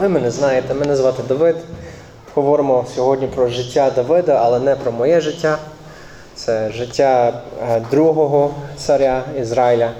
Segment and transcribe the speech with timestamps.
[0.00, 1.56] Ви мене знаєте, мене звати Давид.
[2.34, 5.58] Говоримо сьогодні про життя Давида, але не про моє життя.
[6.34, 9.92] Це життя е, другого царя Ізраїля.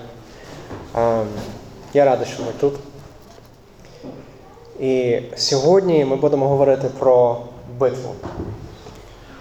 [1.94, 2.74] Я радий, що ми тут.
[4.80, 7.40] І сьогодні ми будемо говорити про
[7.78, 8.14] битву,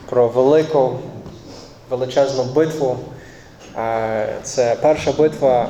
[0.09, 0.91] про велику,
[1.89, 2.97] величезну битву.
[4.43, 5.69] Це перша битва,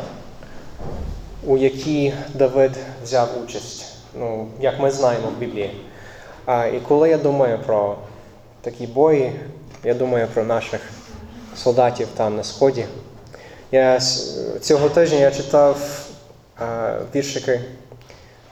[1.47, 2.71] у якій Давид
[3.04, 3.75] взяв участь.
[4.20, 5.82] Ну, як ми знаємо в Біблії.
[6.46, 7.96] А, І коли я думаю про
[8.61, 9.32] такі бої,
[9.83, 10.82] я думаю про наших
[11.55, 12.86] солдатів там на Сході.
[13.71, 14.00] Я
[14.61, 15.78] цього тижня я читав
[16.60, 17.61] а, віршики.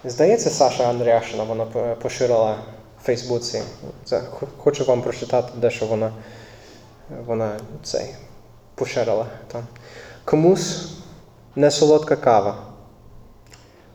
[0.05, 1.66] Здається, Саша Андряшина вона
[2.02, 2.55] поширила
[3.02, 3.61] в Фейсбуці.
[4.05, 4.22] Це,
[4.58, 6.11] хочу вам прочитати, дещо вона,
[7.25, 7.52] вона
[7.84, 8.16] цей,
[8.75, 9.67] поширила там.
[10.25, 10.89] Комусь
[11.55, 12.55] не солодка кава,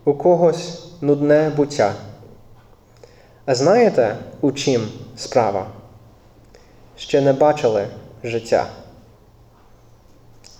[0.04, 1.94] у когось нудне буття.
[3.46, 5.66] А знаєте, у чим справа?
[6.96, 7.88] Ще не бачили
[8.24, 8.66] життя.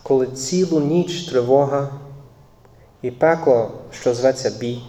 [0.02, 1.88] Коли цілу ніч тривога
[3.02, 4.82] і пекло, що зветься бій,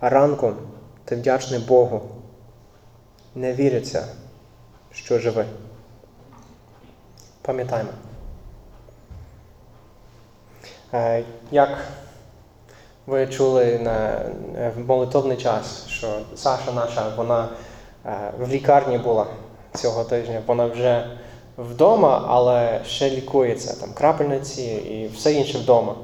[0.00, 0.56] а ранком
[1.04, 2.02] ти вдячний Богу,
[3.34, 4.06] не віриться,
[4.92, 5.46] що живи.
[7.42, 7.90] Пам'ятаймо.
[10.92, 11.78] Е, Як
[13.06, 14.08] ви чули на,
[14.58, 17.48] е, в молитовний час, що Саша наша, вона
[18.06, 19.26] е, в лікарні була
[19.74, 21.06] цього тижня, вона вже
[21.58, 25.94] вдома, але ще лікується, там крапельниці і все інше вдома.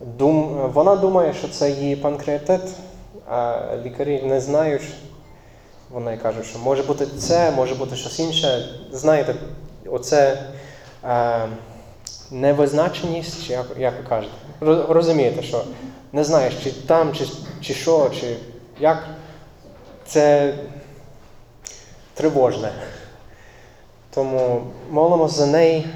[0.00, 2.60] Дум, вона думає, що це її панкреатит,
[3.30, 4.82] а лікарі не знають.
[5.90, 8.68] Вони кажуть, що може бути це, може бути щось інше.
[8.92, 9.34] Знаєте,
[9.86, 10.38] оце
[11.08, 11.48] е,
[12.30, 14.32] невизначеність, як, як ви кажете.
[14.60, 15.64] Роз- Розумієте, що
[16.12, 17.26] не знаєш, чи там, чи,
[17.60, 18.36] чи що, чи
[18.80, 19.04] як.
[20.06, 20.54] Це
[22.14, 22.72] тривожне.
[24.14, 25.86] Тому молимося за неї.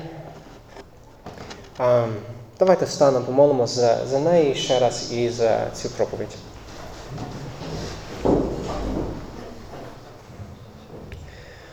[1.78, 2.06] А,
[2.58, 6.36] давайте встанемо, помолимося за, за неї ще раз і за цю проповідь.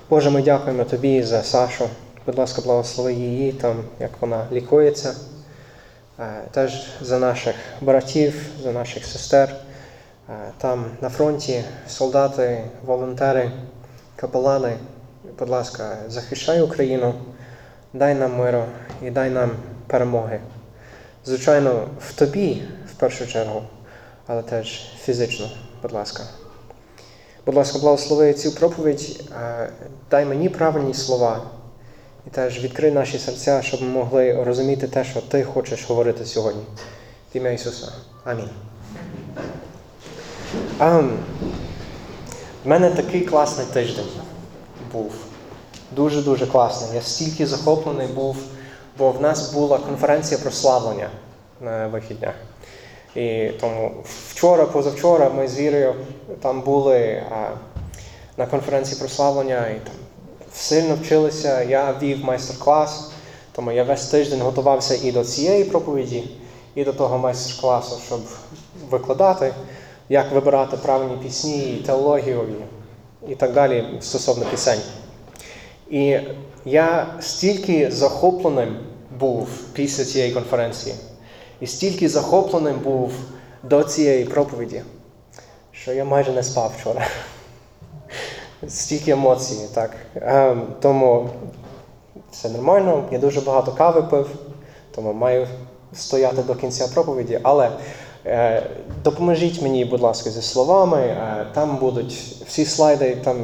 [0.10, 1.90] Боже, ми дякуємо Тобі за Сашу.
[2.26, 5.16] Будь ласка, благослови її там, як вона лікується.
[6.22, 9.56] Е, Теж за наших братів, за наших сестер.
[10.30, 13.52] Е, Там на фронті солдати, волонтери,
[14.16, 14.78] капелани.
[15.40, 17.14] Будь ласка, захищай Україну,
[17.94, 18.64] дай нам миру
[19.02, 19.52] і дай нам
[19.88, 20.40] перемоги.
[21.26, 23.64] Звичайно, в тобі в першу чергу,
[24.28, 25.50] але теж фізично,
[25.82, 26.24] будь ласка.
[27.46, 29.70] Будь ласка, благослови цю проповідь, е,
[30.12, 31.42] дай мені правильні слова
[32.28, 36.62] і теж відкрий наші серця, щоб ми могли розуміти те, що ти хочеш говорити сьогодні.
[37.34, 37.92] В ім'я Ісуса.
[38.24, 38.50] Амінь.
[40.78, 41.18] Ам,
[42.66, 44.06] в мене такий класний тиждень
[44.94, 45.14] був.
[45.92, 46.96] Дуже-дуже класний.
[46.96, 48.38] Я стільки захоплений був,
[48.98, 51.10] бо в нас була конференція прославлення
[51.62, 52.34] на вихіднях.
[53.16, 53.92] І тому
[54.30, 55.96] вчора, позавчора ми з Вірою
[56.42, 57.50] там були а,
[58.38, 59.94] на конференції прославлення і там
[60.54, 61.64] сильно вчилися.
[61.64, 63.12] Я вів майстер-клас,
[63.52, 66.24] тому я весь тиждень готувався і до цієї проповіді,
[66.76, 68.20] і до того майстер-класу, щоб
[68.90, 69.54] викладати,
[70.10, 72.46] як вибирати правильні пісні, і теологію
[73.28, 74.80] і, так далі стосовно пісень.
[75.90, 76.20] І
[76.66, 78.78] я стільки захопленим
[79.20, 80.96] був після цієї конференції,
[81.60, 83.12] і стільки захопленим був
[83.64, 84.82] до цієї проповіді,
[85.72, 87.08] що я майже не спав вчора.
[88.68, 89.92] Стільки емоцій, так.
[90.16, 91.30] Ем, тому
[92.32, 94.30] все нормально, я дуже багато кави пив,
[94.96, 95.48] тому маю
[95.94, 97.40] стояти до кінця проповіді.
[97.44, 97.70] Але
[98.26, 98.64] е,
[99.04, 100.98] допоможіть мені, будь ласка, зі словами.
[100.98, 102.14] Е, там будуть
[102.48, 103.38] всі слайди, там,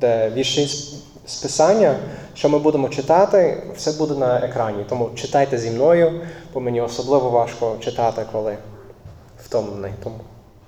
[0.00, 0.66] де вірші
[1.26, 1.96] з- писання,
[2.34, 4.84] що ми будемо читати, все буде на екрані.
[4.88, 6.20] Тому читайте зі мною,
[6.54, 8.56] бо мені особливо важко читати, коли
[9.44, 9.92] втомлений.
[10.04, 10.16] Тому,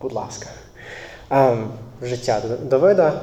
[0.02, 0.46] будь ласка.
[1.30, 1.68] Ем,
[2.02, 3.20] життя Давида.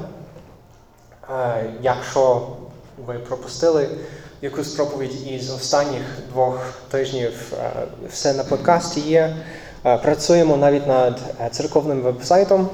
[1.30, 2.48] Е, Якщо
[3.06, 3.90] ви пропустили
[4.42, 7.72] якусь проповідь із останніх двох тижнів, е,
[8.10, 9.36] все на подкасті є.
[9.86, 11.20] Е, Працюємо навіть над
[11.52, 12.70] церковним вебсайтом,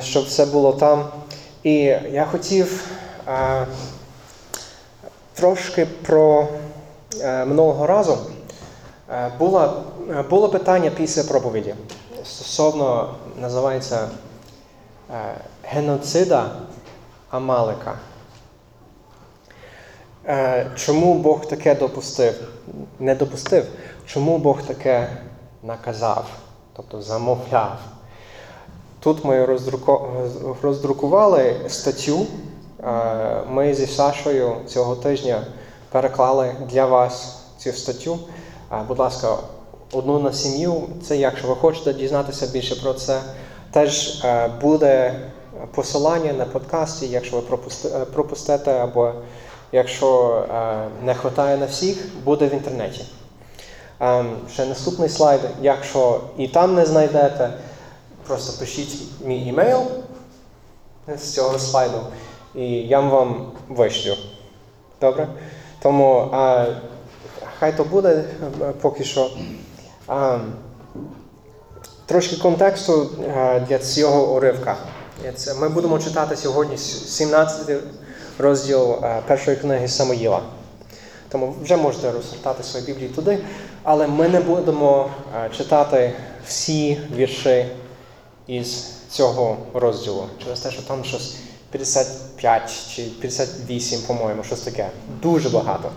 [0.00, 1.08] щоб все було там.
[1.62, 1.74] І
[2.10, 2.84] я хотів
[5.34, 6.48] трошки про
[7.22, 8.18] минулого разу.
[9.38, 9.82] Було,
[10.30, 11.74] було питання після проповіді
[12.24, 14.08] стосовно називається
[15.62, 16.50] геноцида
[17.32, 17.98] Амалика.
[20.28, 22.34] Е, Чому Бог таке допустив?
[22.98, 23.64] Не допустив.
[24.06, 25.08] Чому Бог таке
[25.62, 26.26] наказав,
[26.76, 27.78] тобто замовляв?
[29.00, 29.46] Тут ми
[30.62, 32.26] роздрукували статтю.
[32.84, 35.42] Е, Ми зі Сашою цього тижня
[35.90, 38.18] переклали для вас цю статтю.
[38.72, 39.36] Е, Будь ласка,
[39.92, 40.82] одну на сім'ю.
[41.02, 43.20] Це якщо ви хочете дізнатися більше про це.
[43.70, 44.24] Теж
[44.60, 45.20] буде
[45.74, 49.12] посилання на подкасті, якщо ви е, пропустите, або
[49.72, 53.04] якщо е, не вистачає на всіх, буде в інтернеті.
[54.00, 55.40] Ем, Ще наступний слайд.
[55.60, 57.50] Якщо і там не знайдете,
[58.26, 59.82] просто пишіть мій імейл
[61.16, 62.00] з цього слайду,
[62.54, 64.14] і я вам вишлю.
[65.00, 65.28] Добре?
[65.82, 66.66] Тому а,
[67.58, 68.24] хай то буде
[68.62, 69.30] е, поки що.
[70.08, 70.38] А,
[72.06, 74.76] трошки контексту е, для цього уривка.
[75.36, 77.82] Це, ми будемо читати сьогодні 17
[78.38, 80.42] розділ е, першої книги Самоїла.
[81.28, 83.38] Тому вже можете розгортати свої біблії туди,
[83.82, 86.12] але ми не будемо е, читати
[86.46, 87.66] всі вірші
[88.46, 90.24] із цього розділу.
[90.44, 91.34] Через те, що там щось
[91.70, 94.88] 55 чи 58, по-моєму, щось таке.
[95.22, 95.90] Дуже багато.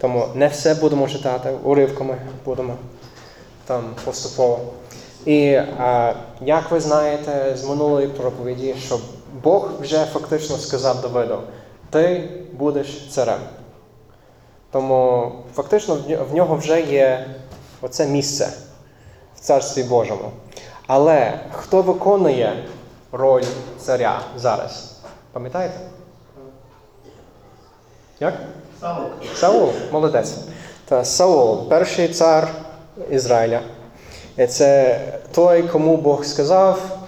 [0.00, 2.76] Тому не все будемо читати, уривками будемо
[3.66, 4.60] там поступово.
[5.26, 8.98] І е, як ви знаєте з минулої проповіді, що
[9.42, 11.38] Бог вже фактично сказав Давиду,
[11.90, 13.38] ти будеш царем.
[14.70, 17.26] Тому фактично в в нього вже є
[17.80, 18.48] оце місце
[19.36, 20.30] в Царстві Божому.
[20.86, 22.64] Але хто виконує
[23.12, 23.44] роль
[23.80, 24.96] царя зараз?
[25.32, 25.80] Пам'ятаєте?
[28.20, 28.34] Як?
[28.80, 29.06] Саул.
[29.34, 30.34] Саул, молодець.
[30.84, 32.48] Та Саул, перший цар
[33.10, 33.60] Ізраїля.
[34.38, 35.00] І це
[35.34, 36.98] той, кому Бог сказав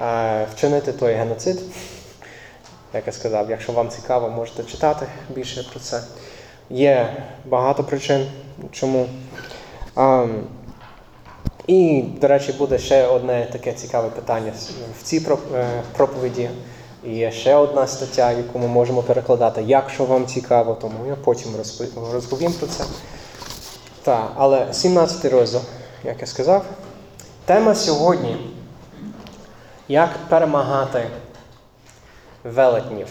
[0.00, 1.60] е, вчинити той геноцид.
[2.94, 6.02] Як я сказав, якщо вам цікаво, можете читати більше про це.
[6.70, 8.26] Є багато причин,
[8.72, 9.06] чому.
[9.94, 10.46] Ам,
[11.66, 14.52] і, до речі, буде ще одне таке цікаве питання
[15.00, 15.66] в цій е,
[15.96, 16.50] проповіді.
[17.04, 21.50] І є ще одна стаття, яку ми можемо перекладати, якщо вам цікаво, тому я потім
[22.12, 22.84] розповім про це.
[24.02, 25.60] Так, але 17 розділ,
[26.04, 26.64] як я сказав.
[27.44, 28.50] Тема сьогодні
[29.88, 31.06] як перемагати
[32.44, 33.08] велетнів.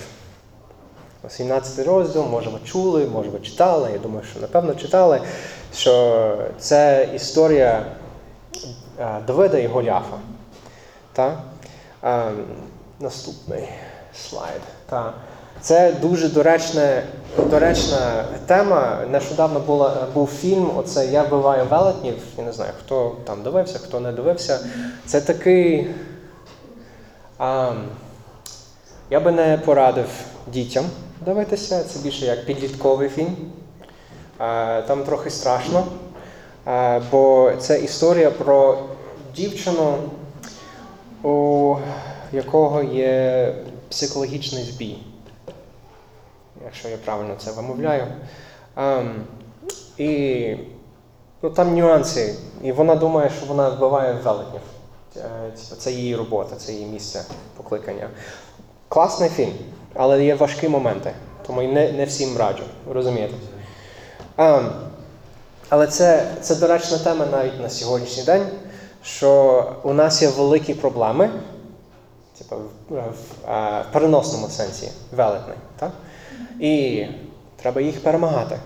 [1.30, 5.22] 17 розділ, може ви чули, може ви читали, я думаю, що напевно читали,
[5.76, 7.86] що це історія
[9.00, 10.18] е, Давида і Голіафа.
[11.14, 11.38] Та?
[12.04, 12.32] Е,
[13.00, 13.70] наступний
[14.14, 14.62] слайд.
[14.90, 15.14] Та.
[15.64, 17.02] Це дуже доречна,
[17.50, 19.00] доречна тема.
[19.12, 22.16] Нещодавно була, був фільм Оце Я вбиваю велетнів.
[22.38, 24.60] Я не знаю, хто там дивився, хто не дивився.
[25.06, 25.88] Це такий.
[27.38, 27.72] А,
[29.10, 30.08] я би не порадив
[30.48, 30.86] дітям
[31.26, 31.84] дивитися.
[31.84, 33.36] Це більше як підлітковий фільм.
[34.38, 35.86] А, Там трохи страшно,
[36.66, 38.80] а, бо це історія про
[39.36, 39.98] дівчину,
[41.24, 41.76] у
[42.32, 43.56] якого є
[43.90, 44.98] психологічний збій.
[46.66, 48.08] Якщо я правильно це вимовляю.
[48.78, 49.26] Ем,
[49.98, 50.56] і
[51.42, 52.36] ну, там нюанси.
[52.62, 54.62] І вона думає, що вона вбиває велетнів.
[55.18, 57.26] Е, Це її робота, це її місце
[57.58, 58.10] покликання.
[58.88, 59.54] Класний фільм,
[59.94, 61.12] але є важкі моменти,
[61.48, 63.34] тому не, не всім раджу, розумієте?
[64.38, 64.72] Ем,
[65.70, 68.48] але це, це доречна тема навіть на сьогоднішній день,
[69.04, 71.30] що у нас є великі проблеми,
[72.38, 72.98] типу, в, в,
[73.50, 75.92] е, в переносному сенсі, велетний, так?
[76.60, 77.06] І
[77.56, 78.60] треба їх перемагати.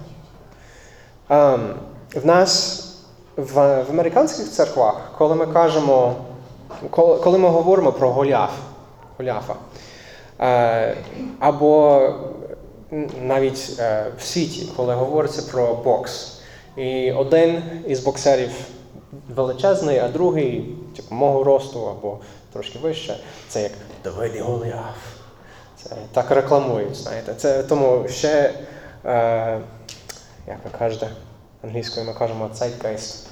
[1.30, 1.74] Ем,
[2.16, 2.84] в нас
[3.38, 3.54] в,
[3.84, 6.16] в американських церквах, коли ми кажемо,
[6.90, 8.52] коли, коли ми говоримо про Голіаф,
[9.18, 9.56] Голіафа,
[10.40, 10.98] е,
[11.40, 12.02] або
[13.22, 16.42] навіть е, в світі, коли говориться про бокс,
[16.78, 18.52] і один із боксерів
[19.36, 22.18] величезний, а другий, типу, мого росту або
[22.54, 23.18] трошки вище,
[23.50, 23.72] це як
[24.04, 25.17] Давид і Голіаф.
[25.84, 27.34] Це так рекламують, знаєте.
[27.38, 28.54] Це тому ще,
[29.06, 29.60] е,
[30.48, 31.10] як ви кажете,
[31.64, 33.26] англійською ми кажемо zeitgeist,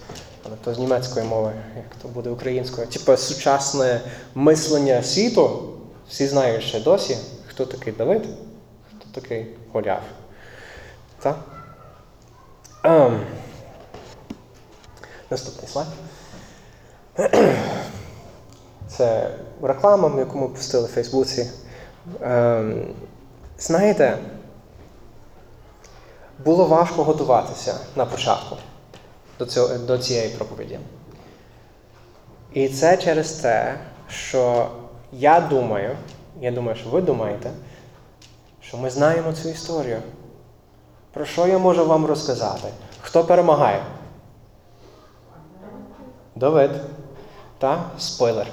[0.45, 2.87] але то з німецької мови, як то буде українською.
[2.87, 4.01] Типу сучасне
[4.35, 5.69] мислення світу,
[6.09, 8.23] всі знають ще досі, хто такий Давид,
[8.89, 10.03] хто такий Голіаф.
[11.19, 11.37] Так?
[12.83, 13.21] Ем.
[15.29, 15.87] Наступний слайд.
[18.87, 19.29] Це
[19.61, 21.49] реклама, яку ми пустили в Фейсбуці.
[22.21, 22.85] Ем,
[23.57, 24.17] знаєте,
[26.45, 28.57] було важко готуватися на початку
[29.39, 30.79] до, цього, до цієї проповіді.
[32.53, 34.69] І це через те, що
[35.11, 35.97] я думаю,
[36.41, 37.51] я думаю, що ви думаєте,
[38.61, 40.01] що ми знаємо цю історію.
[41.13, 42.67] Про що я можу вам розказати?
[43.01, 43.83] Хто перемагає?
[46.35, 46.71] Давид.
[47.57, 47.83] Та?
[47.97, 48.47] Спойлер.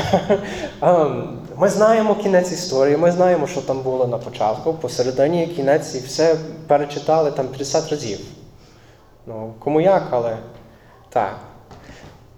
[0.82, 5.98] Ем, Ми знаємо кінець історії, ми знаємо, що там було на початку, посередині кінець і
[5.98, 8.20] все перечитали там 50 разів.
[9.26, 10.36] Ну, кому як, але
[11.08, 11.36] так.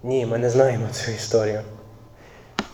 [0.02, 1.60] Ні, ми не знаємо цю історію.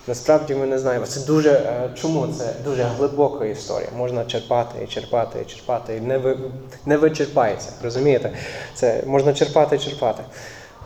[0.07, 1.07] Насправді ми не знаємо.
[1.07, 1.51] Це дуже.
[1.53, 3.89] е, Чому це дуже глибока історія?
[3.97, 6.39] Можна черпати і черпати і черпати, і не, ви,
[6.87, 7.71] не вичерпається.
[7.83, 8.31] Розумієте?
[8.75, 10.23] Це можна черпати і черпати.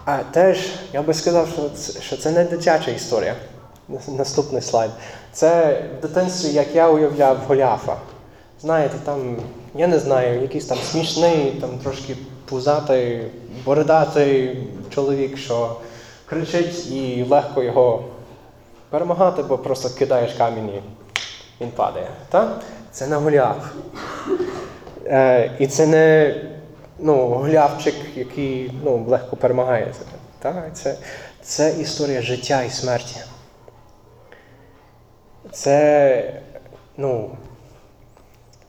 [0.04, 0.58] А теж
[0.92, 3.34] я би сказав, що це, що це не дитяча історія.
[4.08, 4.90] Наступний слайд.
[5.32, 7.96] Це в дитинстві, як я уявляв Голіафа.
[8.60, 9.36] Знаєте, там,
[9.74, 13.20] я не знаю, якийсь там смішний, там трошки пузатий,
[13.64, 14.58] бородатий
[14.94, 15.76] чоловік, що
[16.26, 18.04] кричить і легко його
[18.90, 20.82] перемагати, бо просто кидаєш камінь і
[21.60, 22.08] він падає.
[22.30, 22.62] Так?
[22.92, 23.72] Це не Голіаф.
[25.06, 26.34] Е, і це не
[26.98, 29.94] ну, голявчик, який ну, легко перемагає.
[30.38, 30.70] Так?
[30.74, 30.96] Це,
[31.42, 33.16] це історія життя і смерті.
[35.56, 36.40] Це,
[36.96, 37.30] ну,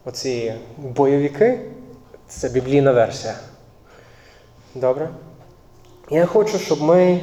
[0.06, 1.60] оці бойовики,
[2.28, 3.36] це біблійна версія.
[4.76, 5.10] Добре?
[6.10, 7.20] Я хочу, щоб ми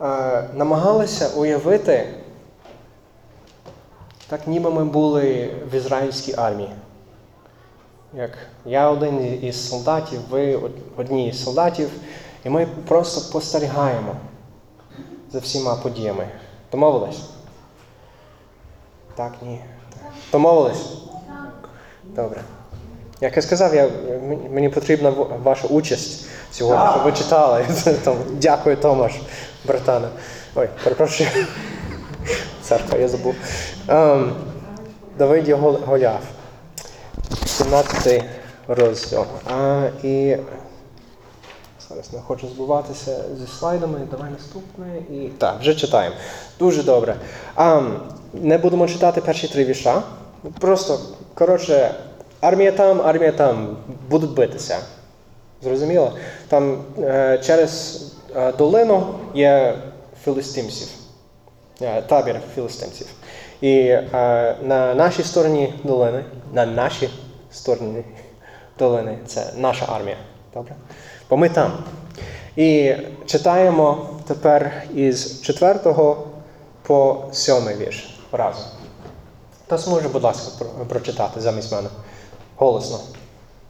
[0.00, 2.14] е, намагалися уявити,
[4.28, 6.70] так ніби ми були в ізраїльській армії.
[8.14, 8.30] Як
[8.64, 11.90] я один із солдатів, ви од- одні із солдатів,
[12.44, 14.16] і ми просто спостерігаємо
[15.32, 16.28] за всіма подіями.
[16.72, 17.20] Домовились?
[19.16, 19.60] Так, ні.
[20.32, 20.92] Домовились?
[22.04, 22.40] Добре.
[23.20, 23.88] Як я сказав, я,
[24.50, 25.10] мені- потрібна
[25.44, 27.64] ваша участь сьогодні, щоб ви читали.
[28.30, 29.12] Дякую, Томаш,
[29.64, 30.08] братане.
[30.54, 31.28] Ой, перепрошую.
[32.62, 33.34] Церква, я забув.
[33.88, 34.32] Ем,
[35.18, 36.22] Давид є Гол- Голіаф.
[37.46, 38.24] 17
[38.68, 39.24] розділ.
[39.50, 40.36] А, і
[41.90, 44.00] зараз не хочу збиватися зі слайдами.
[44.10, 44.98] Давай наступне.
[45.10, 46.16] І так, вже читаємо.
[46.58, 47.16] Дуже добре.
[47.54, 47.82] А,
[48.32, 50.02] не будемо читати перші три віша.
[50.60, 51.00] Просто,
[51.34, 51.94] коротше,
[52.40, 53.76] армія там, армія там,
[54.10, 54.78] будуть битися.
[55.62, 56.12] Зрозуміло?
[56.48, 58.02] Там е, через
[58.36, 59.78] е, долину є
[60.24, 60.88] філістимців,
[61.82, 63.06] е, табір філістимців.
[63.60, 67.10] І е, на нашій стороні долини, на нашій
[67.50, 68.04] стороні
[68.78, 70.16] долини, це наша армія.
[70.54, 70.74] Добре?
[71.30, 71.72] Бо ми там.
[72.56, 72.94] І
[73.26, 75.80] читаємо тепер із 4
[76.82, 78.64] по 7 вірш разом.
[79.66, 81.88] Хтось може, будь ласка, прочитати замість мене.
[82.56, 82.98] Голосно.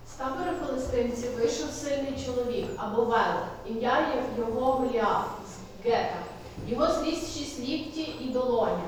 [0.09, 4.07] З табору филистимців вийшов сильний чоловік або велик, ім'я
[4.39, 6.17] його Голіаф з Гета.
[6.69, 8.83] Його зріст шість лікті і долоня.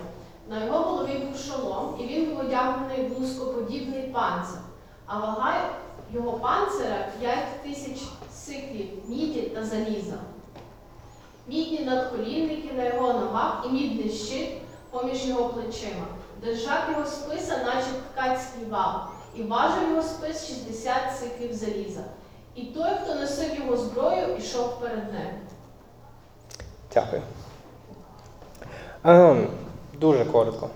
[0.51, 4.59] На його голові був шолом, і він був одягнений в лускоподібний панцир.
[5.07, 5.61] А вага
[6.15, 8.03] його панцира п'ять тисяч
[8.47, 10.17] сиклів міді та заліза.
[11.49, 14.49] Мідні надколінники на його ногах і мідний щит
[14.91, 16.07] поміж його плечима.
[16.45, 18.95] Держав його списа, наче ткацький вал,
[19.37, 22.05] і важив його спис 60 сиклів заліза.
[22.55, 25.29] І той, хто носив його зброю, ішов перед ним.
[26.95, 27.23] Дякую.
[29.05, 29.49] Ем,
[30.01, 30.71] дуже коротко.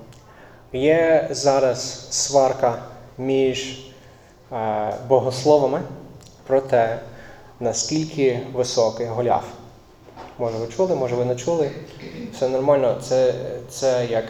[0.72, 2.82] Є зараз сварка
[3.18, 3.78] між
[4.52, 5.82] е, богословами
[6.46, 7.00] про те,
[7.60, 9.44] наскільки високий Голіаф.
[10.38, 11.70] Може, ви чули, може ви не чули.
[12.32, 12.96] Все нормально.
[13.02, 13.34] Це,
[13.68, 14.24] це як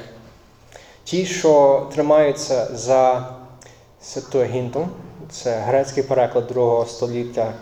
[1.05, 3.31] ті, що тримаються за
[4.01, 4.91] Септуагінтом,
[5.31, 7.53] це грецький переклад другого століття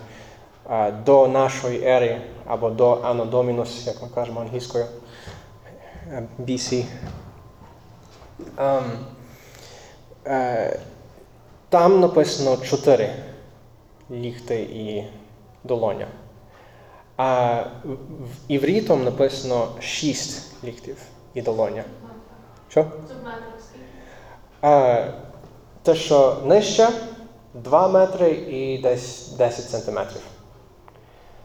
[1.04, 2.94] до нашої ери або до
[3.32, 4.86] Dominus, як ми кажемо англійською,
[6.12, 6.84] е, BC.
[8.58, 8.98] Ем,
[10.26, 10.78] е,
[11.68, 13.10] там написано чотири
[14.10, 15.04] ліхти і
[15.64, 16.06] долоня.
[17.16, 17.96] А в-
[18.48, 20.96] іврітом написано шість ліхтів
[21.34, 21.84] і долоня.
[22.68, 22.80] Що?
[24.60, 25.04] А,
[25.82, 26.88] те, що нижче
[27.54, 30.22] 2 метри і десь 10 сантиметрів.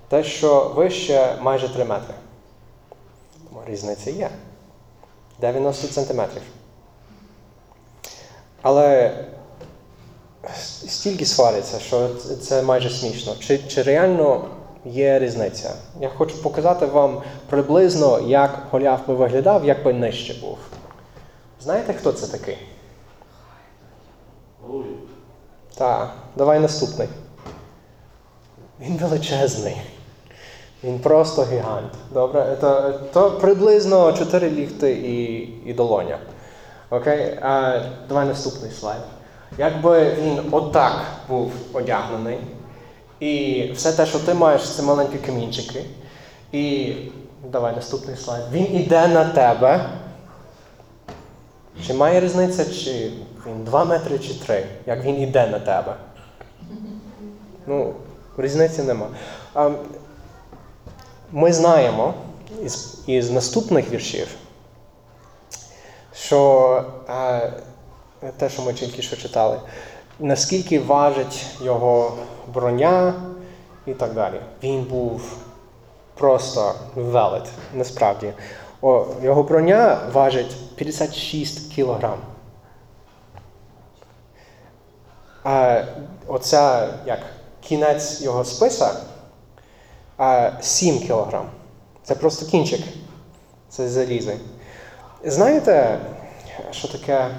[0.07, 2.13] Те, що вище майже 3 метри.
[3.49, 4.29] Тому різниця є.
[5.41, 6.41] 90 сантиметрів.
[8.61, 9.13] Але
[10.87, 12.09] стільки свариться, що
[12.41, 13.35] це майже смішно.
[13.39, 14.45] Чи, чи реально
[14.85, 15.73] є різниця?
[15.99, 20.57] Я хочу показати вам приблизно, як Голіаф би виглядав, як би нижче був.
[21.61, 22.57] Знаєте, хто це такий?
[25.75, 27.07] Так, давай наступний.
[28.81, 29.81] Він величезний.
[30.83, 31.91] Він просто гігант.
[32.13, 32.57] Добре?
[32.61, 35.33] То, то приблизно 4 ліхти і,
[35.69, 36.19] і долоня.
[36.89, 37.39] Окей?
[37.41, 39.01] А, давай наступний слайд.
[39.59, 42.39] Якби він отак був одягнений,
[43.19, 45.85] і все те, що ти маєш, це маленькі камінчики.
[46.51, 46.93] І
[47.43, 48.43] давай наступний слайд.
[48.51, 49.89] Він іде на тебе.
[51.87, 53.11] Чи має різниця, чи
[53.47, 55.95] він 2 метри чи 3, як він йде на тебе?
[57.67, 57.93] Ну,
[58.37, 59.07] різниці нема.
[61.31, 62.13] Ми знаємо
[62.63, 64.27] із, із наступних віршів,
[66.13, 67.53] що е,
[68.37, 69.59] те, що ми тільки що читали,
[70.19, 72.17] наскільки важить його
[72.53, 73.13] броня
[73.85, 74.41] і так далі.
[74.63, 75.37] Він був
[76.13, 78.33] просто велет, насправді.
[78.81, 82.17] О, його броня важить 56 кілограм.
[85.43, 85.83] А
[86.27, 87.19] оця як
[87.61, 88.91] кінець його списа
[90.61, 91.45] 7 кілограм.
[92.03, 92.81] Це просто кінчик.
[93.69, 94.37] Це залізи.
[95.23, 95.99] Знаєте,
[96.71, 97.29] що таке?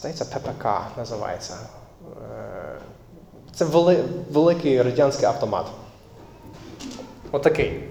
[0.00, 0.66] Здається, ППК
[0.96, 1.54] називається.
[1.54, 2.78] Е,
[3.54, 5.66] Це вели, великий радянський автомат.
[7.32, 7.84] Отакий.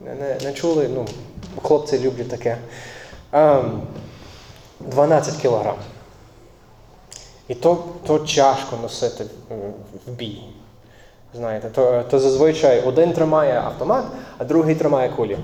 [0.00, 0.88] Не, не, не чули?
[0.94, 1.06] Ну,
[1.62, 2.58] хлопці люблять таке.
[3.32, 3.82] Ем,
[4.80, 5.76] 12 кілограм.
[7.48, 9.24] І то, то тяжко носити
[10.06, 10.42] в бій.
[11.34, 14.04] Знаєте, то, то зазвичай один тримає автомат,
[14.38, 15.38] а другий тримає кулі.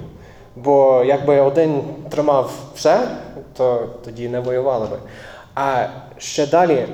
[0.56, 3.08] Бо якби один тримав все,
[3.58, 4.98] то тоді не воювали би.
[5.54, 5.88] А
[6.18, 6.88] ще далі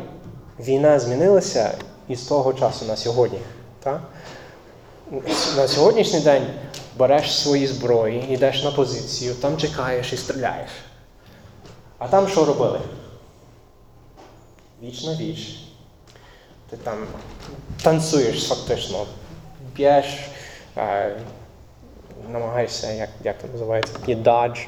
[0.61, 1.79] війна змінилася
[2.09, 3.39] із того часу на сьогодні.
[3.83, 4.01] Так?
[5.57, 6.47] На сьогоднішній день
[6.97, 10.71] береш свої зброї, йдеш на позицію, там чекаєш і стріляєш.
[11.99, 12.81] А там що робили?
[14.83, 15.61] Віч на віч.
[16.71, 17.07] Ти там
[17.83, 19.07] танцюєш фактично,
[19.77, 20.07] б'єш,
[22.33, 24.59] намагаєшся, як, як це називається, є дадж.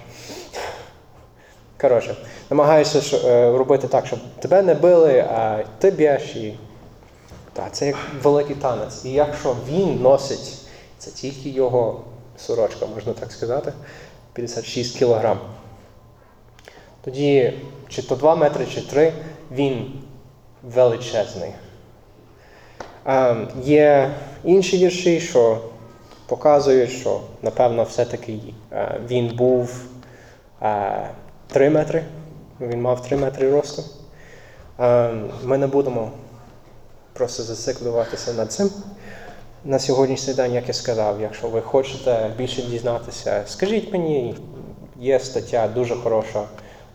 [1.80, 2.16] Коротше,
[2.50, 6.58] намагаєшся е, робити так, щоб тебе не били, а ти б'єш і.
[7.52, 9.04] Так, це як великий танець.
[9.04, 10.54] І якщо він носить,
[10.98, 12.00] це тільки його
[12.36, 13.72] сорочка, можна так сказати,
[14.32, 15.38] 56 кілограм.
[17.04, 17.52] Тоді
[17.88, 19.12] чи то 2 метри, чи 3,
[19.52, 19.92] він
[20.62, 21.50] величезний.
[23.04, 24.10] Ем, є
[24.44, 25.58] інші вірші, що
[26.26, 28.38] показують, що напевно все-таки
[28.72, 29.84] е, він був
[30.62, 31.10] е,
[31.56, 32.04] 3 метри,
[32.60, 33.84] він мав 3 метри росту.
[34.78, 36.10] Ем, ми не будемо
[37.12, 38.70] просто зациклюватися над цим.
[39.64, 44.36] На сьогоднішній день, як я сказав, якщо ви хочете більше дізнатися, скажіть мені,
[44.96, 46.42] є стаття дуже хороша,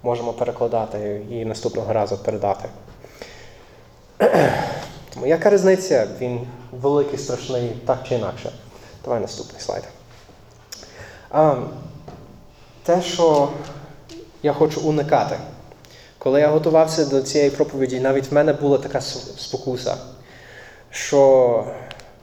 [0.03, 2.69] можемо перекладати і наступного разу передати.
[5.13, 6.07] Тому яка різниця?
[6.19, 6.39] Він
[6.71, 8.51] великий, страшний, так чи інакше.
[9.03, 9.83] Давай наступний слайд.
[11.31, 11.55] А,
[12.83, 13.49] те, що
[14.43, 15.35] я хочу уникати.
[16.17, 19.01] Коли я готувався до цієї проповіді, навіть в мене була така
[19.37, 19.97] спокуса,
[20.89, 21.63] що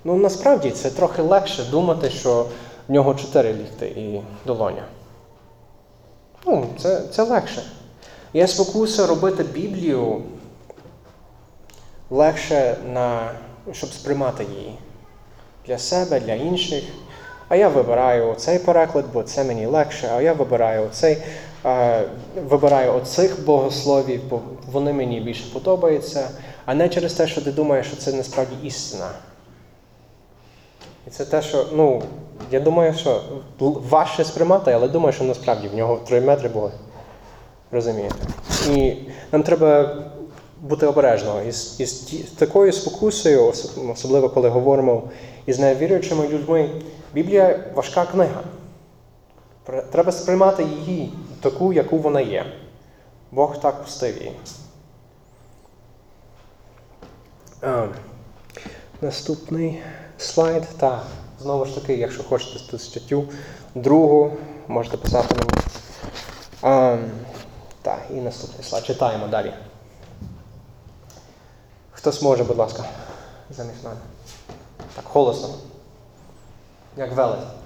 [0.05, 2.47] ну, насправді це трохи легше думати, що
[2.89, 4.85] в нього чотири лікти і долоня.
[6.47, 7.63] Ну, це, це легше.
[8.35, 10.23] Є спокуса робити Біблію
[12.11, 13.31] легше, на,
[13.73, 14.79] щоб сприймати її
[15.67, 16.85] для себе, для інших.
[17.49, 21.19] А я вибираю цей переклад, бо це мені легше, а я вибираю цей,
[22.49, 24.41] вибираю оцих богословів, бо
[24.73, 26.31] вони мені більше подобаються,
[26.67, 29.09] а не через те, що ти думаєш, що це насправді істина.
[31.07, 32.03] І це те, що, ну,
[32.51, 33.23] я думаю, що
[33.61, 36.71] важче сприймати, але думаю, що насправді в нього 3 метри були.
[37.71, 38.17] Розумієте?
[38.71, 38.95] І
[39.33, 39.97] нам треба
[40.63, 41.93] бути обережно із, із
[42.39, 43.53] такою спокусою,
[43.93, 45.03] особливо коли говоримо
[45.47, 46.71] із невіруючими людьми.
[47.15, 48.41] Біблія важка книга.
[49.93, 52.53] Треба сприймати її таку, яку вона є.
[53.31, 54.37] Бог так пустив її.
[57.63, 57.87] А,
[59.01, 59.83] наступний
[60.19, 60.65] слайд.
[60.79, 61.03] Так,
[61.41, 63.25] знову ж таки, якщо хочете ту статтю
[63.75, 64.33] другу,
[64.69, 65.65] можете писати мені.
[66.63, 66.99] А,
[68.11, 68.85] і наступний слайд.
[68.85, 69.55] Читаємо далі.
[71.91, 72.85] Хто зможе, будь ласка,
[73.51, 73.97] замість мене.
[74.95, 75.49] Так, голосно.
[76.97, 77.58] Як велет.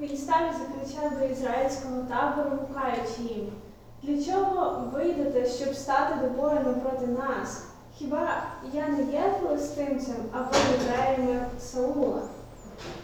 [0.00, 3.48] Він став і закричав до ізраїльського табору, гукаючи їм.
[4.02, 7.64] Для чого ви йдете, щоб стати до бою напроти нас?
[7.98, 12.22] Хіба я не є филистимцем, а ви євреями Саула?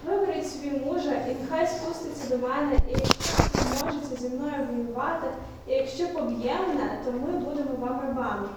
[0.06, 3.42] Виберіть собі мужа, і нехай спуститься до мене, і якщо
[3.80, 5.26] зможете зі мною воювати,
[5.66, 8.48] і якщо поб'є мене, то ми будемо вам рабами.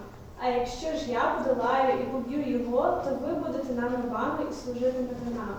[0.42, 5.30] А якщо ж я подолаю і поб'ю його, то ви будете нам рабами і служитимете
[5.36, 5.56] нам.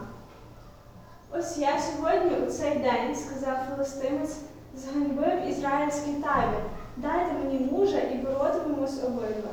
[1.34, 4.36] Ось я сьогодні у цей день, сказав филистимець,
[4.76, 6.60] зганьбив ізраїльський табір.
[6.98, 9.52] Дайте мені мужа і боротимемось обидва.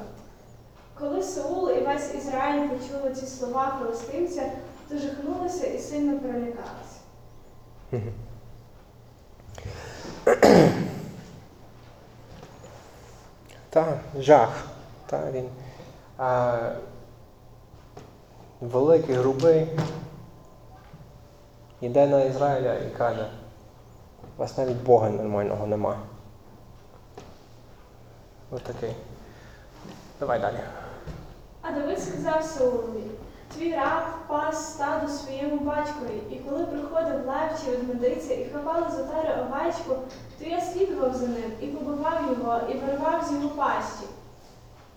[0.94, 4.52] Коли Саул і весь Ізраїль почули ці слова филистимця,
[4.88, 6.98] то жахнулися і сильно перелякалися.
[13.70, 14.64] Та, жах.
[15.06, 15.48] Та, він
[16.18, 16.58] а,
[18.60, 19.66] великий, грубий.
[21.80, 23.26] Іде на Ізраїля і каже,
[24.36, 25.96] у вас навіть Бога нормального нема.
[28.50, 28.94] Ось такий.
[30.20, 30.58] Давай далі.
[31.62, 33.02] А Давид сказав Саулові,
[33.54, 39.00] твій раб пас стадо своєму батькові, і коли приходив лев чи ведмедиця і хапали з
[39.00, 39.94] отари овечку,
[40.38, 44.06] то я слідував за ним і побивав його, і виривав з його пасті.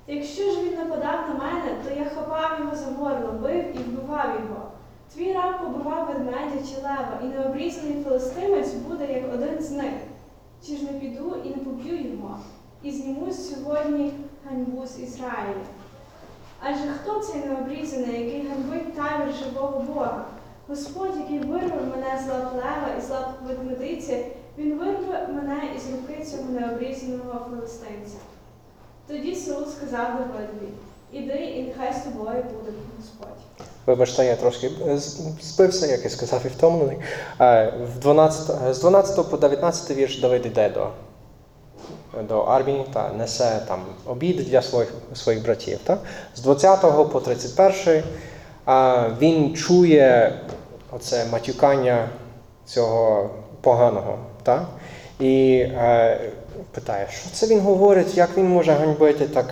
[0.07, 4.29] Якщо ж він нападав на мене, то я хапав його за горло, бив і вбивав
[4.35, 4.71] його.
[5.15, 9.93] Твій раб побивав ведмедя чи лева, і необрізаний филистимець буде як один з них.
[10.67, 12.39] Чи ж не піду і не поб'ю його,
[12.83, 14.13] і зніму сьогодні
[14.45, 15.65] ганьбу з Ізраїля.
[16.59, 20.25] Адже хто цей необрізаний, який ганьбить табір живого Бога?
[20.67, 24.25] Господь, який вирвав мене з лап лева і з лап ведмедиці,
[24.57, 28.17] він вирве мене із руки цього необрізаного филистимця.
[29.07, 30.71] Тоді Саул сказав Давидові,
[31.11, 33.50] іди, і нехай з тобою буде Господь.
[33.91, 34.97] Вибачте, я трошки е,
[35.41, 36.97] збився, як я сказав, і втомлений.
[37.41, 40.87] Е, В 12, з 12 по 19 вірш Давид йде до,
[42.23, 45.79] до армії та несе там обід для своїх, своїх братів.
[45.83, 45.97] Та?
[46.35, 48.03] З 20 по 31
[48.65, 50.39] а, він чує
[50.91, 52.09] оце матюкання
[52.65, 53.29] цього
[53.61, 54.19] поганого.
[54.43, 54.65] Та?
[55.19, 56.19] І е,
[56.71, 59.45] питає, що це він говорить, як він може ганьбити так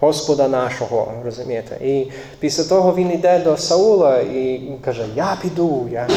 [0.00, 1.86] Господа нашого, розумієте?
[1.86, 5.88] І після того він йде до Саула і каже, я піду.
[5.92, 6.08] Я...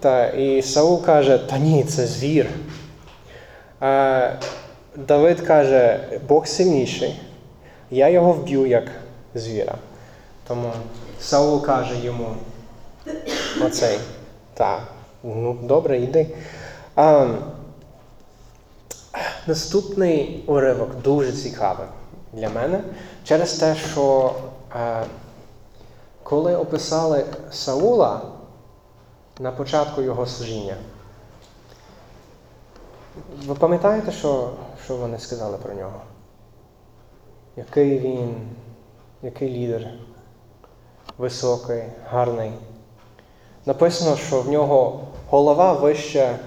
[0.00, 2.50] Та, і Саул каже, та ні, це звір.
[3.80, 4.32] А
[4.96, 7.20] Давид каже, Бог сильніший,
[7.90, 8.84] я його вб'ю як
[9.34, 9.74] звіра.
[10.48, 10.72] Тому
[11.20, 12.26] Саул каже йому
[13.66, 13.98] оцей.
[14.54, 14.80] Так,
[15.24, 16.26] ну добре, йди.
[16.96, 17.28] А,
[19.46, 21.86] наступний уривок дуже цікавий
[22.32, 22.84] для мене
[23.24, 24.34] через те, що
[24.76, 25.04] е,
[26.22, 28.20] коли описали Саула
[29.38, 30.74] на початку його служіння,
[33.46, 34.50] ви пам'ятаєте, що,
[34.84, 36.00] що вони сказали про нього?
[37.56, 38.34] Який він,
[39.22, 39.90] який лідер,
[41.18, 42.52] високий, гарний.
[43.66, 46.38] Написано, що в нього голова вища,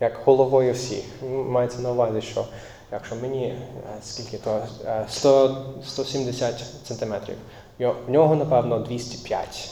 [0.00, 1.04] як головою всіх.
[1.22, 2.44] Мається на увазі, що
[2.92, 3.58] якщо мені е,
[4.02, 7.36] скільки то е, 100, 170 сантиметрів,
[7.78, 9.70] в нього, напевно, 205.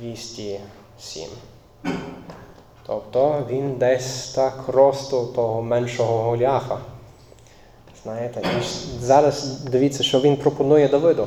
[0.00, 1.28] 207.
[2.86, 6.78] Тобто він десь так росту того меншого Голіафа.
[8.02, 8.62] Знаєте, і
[9.00, 11.26] зараз дивіться, що він пропонує Давиду.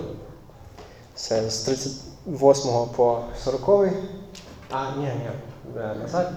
[1.16, 3.70] Це з 38 по 40.
[4.70, 5.30] А, ні, ні,
[5.78, 6.32] е, назад.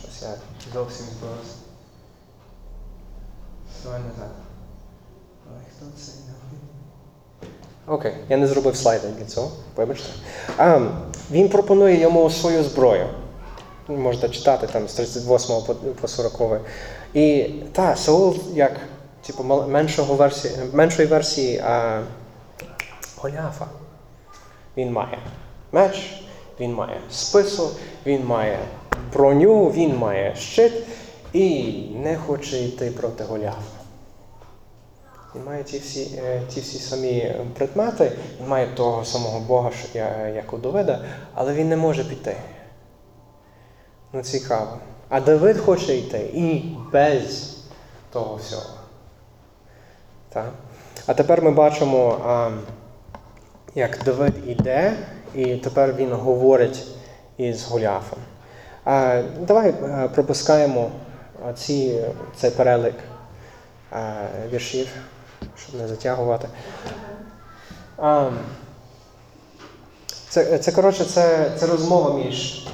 [0.00, 0.34] Щось я
[0.74, 1.61] зовсім збивався.
[3.84, 4.30] Давай назад.
[5.46, 6.12] Ой, хто це
[7.86, 10.08] Окей, я не зробив слайди для цього, вибачте.
[10.58, 10.80] А,
[11.30, 13.06] він пропонує йому свою зброю.
[13.88, 16.60] Можете читати там з 38 по, по 40.
[17.14, 18.72] І та, Саул як
[19.26, 22.02] типу, меншого версії, меншої версії а,
[23.16, 23.66] Голіафа.
[24.76, 25.18] Він має
[25.72, 26.22] меч,
[26.60, 27.70] він має спису,
[28.06, 28.58] він має
[29.12, 30.72] броню, він має щит
[31.32, 33.60] і не хоче йти проти Голіафа.
[35.34, 39.98] Він має ті всі, е, ті всі самі предмети, він має того самого Бога, що
[39.98, 42.36] я- як у Давида, але він не може піти.
[44.12, 44.78] Ну цікаво.
[45.08, 47.56] А Давид хоче йти і без
[48.12, 48.62] того всього.
[50.28, 50.52] Так?
[51.06, 52.50] А тепер ми бачимо, а,
[53.74, 54.96] як Давид іде,
[55.34, 56.86] і тепер він говорить
[57.36, 58.18] із Голіафом.
[58.84, 60.90] А, давай е, пропускаємо
[61.56, 62.04] ці,
[62.36, 62.94] цей перелик
[63.90, 64.12] а,
[64.52, 64.88] віршів,
[65.56, 66.48] щоб не затягувати.
[67.98, 68.30] А,
[70.28, 72.66] це, це коротше, це, це розмова між.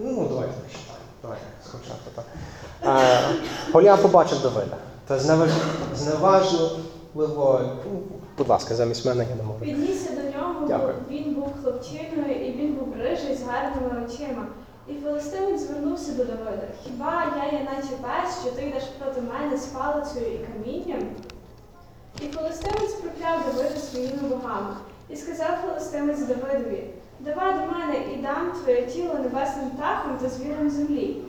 [0.00, 1.04] Ну, давайте прочитаємо.
[1.22, 2.24] Давайте спочатку так.
[2.82, 3.20] А,
[3.72, 4.76] Голіаф побачив Давида.
[5.06, 5.18] Та
[5.94, 6.70] зневажливо.
[7.14, 8.02] ну,
[8.38, 9.60] Будь ласка, замість мене я не можу.
[9.60, 10.94] Піднісся до нього, Дякую.
[11.10, 14.46] він був хлопчиною, і він був рижий з гарними очима.
[14.88, 16.66] І филистимець звернувся до Давида.
[16.82, 21.08] Хіба я є наче пес, що ти йдеш проти мене з палицею і камінням?
[22.20, 24.76] І филистимець прокляв Давида своїми богами.
[25.08, 30.70] І сказав филистимець Давидові, давай до мене і дам твоє тіло небесним птахом та звірам
[30.70, 31.22] землі.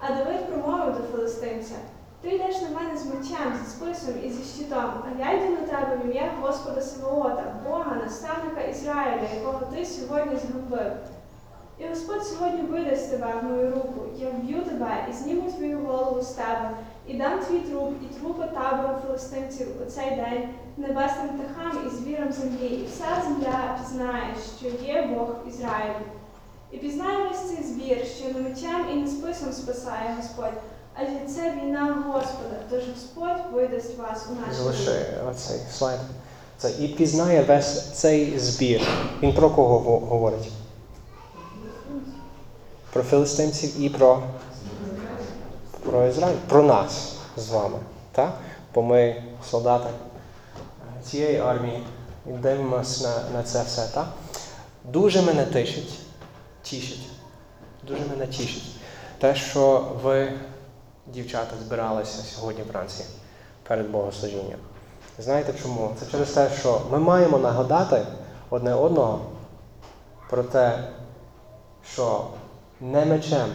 [0.00, 1.74] А Давид промовив до филистимця,
[2.20, 5.66] ти йдеш на мене з мечем, зі списом і зі щитом, а я йду на
[5.66, 10.92] тебе в ім'я Господа Савоота, Бога, наставника Ізраїля, якого ти сьогодні згубив.
[11.78, 14.00] І Господь сьогодні видасть тебе в мою руку.
[14.18, 16.70] Я вб'ю тебе і зніму твою голову з тебе,
[17.06, 22.32] і дам твій труп, і трупи табору филистимців у цей день небесним птахам і звірам
[22.32, 26.06] землі, і вся земля пізнає, що є Бог Ізраїлю.
[26.72, 30.60] І пізнає весь цей збір, що не мечем і не списом спасає Господь,
[30.94, 35.00] адже це війна Господа, тож Господь видасть вас у наші руки.
[35.30, 36.00] оцей слайд.
[36.58, 38.80] Це і пізнає весь цей збір.
[39.22, 40.52] Він про кого говорить?
[42.96, 44.22] Про філистимців і про,
[45.84, 46.36] про Ізраїль.
[46.48, 47.78] Про нас з вами.
[48.12, 48.32] Так?
[48.74, 49.88] Бо ми солдати
[51.02, 51.82] цієї армії
[52.26, 53.88] і дивимося на, на це все.
[53.94, 54.06] Так?
[54.84, 55.98] Дуже мене тішить,
[56.62, 57.08] тішить.
[57.82, 58.76] Дуже мене тішить.
[59.18, 60.32] Те, що ви,
[61.06, 63.04] дівчата, збиралися сьогодні вранці
[63.62, 64.58] перед богослужінням.
[65.18, 65.90] Знаєте чому?
[66.00, 68.06] Це через те, що ми маємо нагадати
[68.50, 69.20] одне одного
[70.30, 70.88] про те,
[71.92, 72.24] що
[72.80, 73.48] не мечем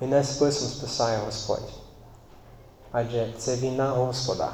[0.00, 1.68] і не списом списає Господь.
[2.92, 4.48] Адже це війна Господа.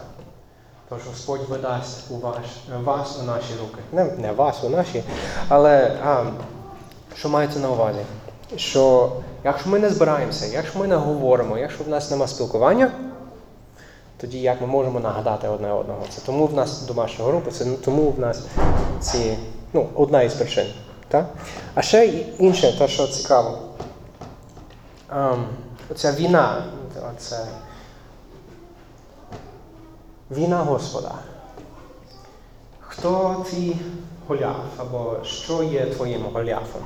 [0.88, 2.46] Тож Господь видасть у ваш,
[2.84, 3.78] вас у наші руки.
[3.92, 5.02] Не, не вас у наші,
[5.48, 6.24] але а,
[7.16, 7.98] що мається на увазі?
[8.56, 9.12] Що
[9.44, 12.90] якщо ми не збираємося, якщо ми не говоримо, якщо в нас нема спілкування,
[14.16, 16.02] тоді як ми можемо нагадати одне одного?
[16.08, 18.42] Це тому в нас домашня група, це тому в нас
[19.00, 19.38] ці,
[19.72, 20.66] ну, одна із причин.
[21.08, 21.26] Так?
[21.74, 22.06] А ще
[22.38, 23.58] інше, те, що цікаво.
[25.12, 25.46] Ем,
[25.90, 26.64] оця війна,
[27.14, 27.46] оце
[30.30, 31.14] війна Господа.
[32.80, 33.76] Хто твій
[34.26, 36.82] Голіаф або що є твоїм Голіафом?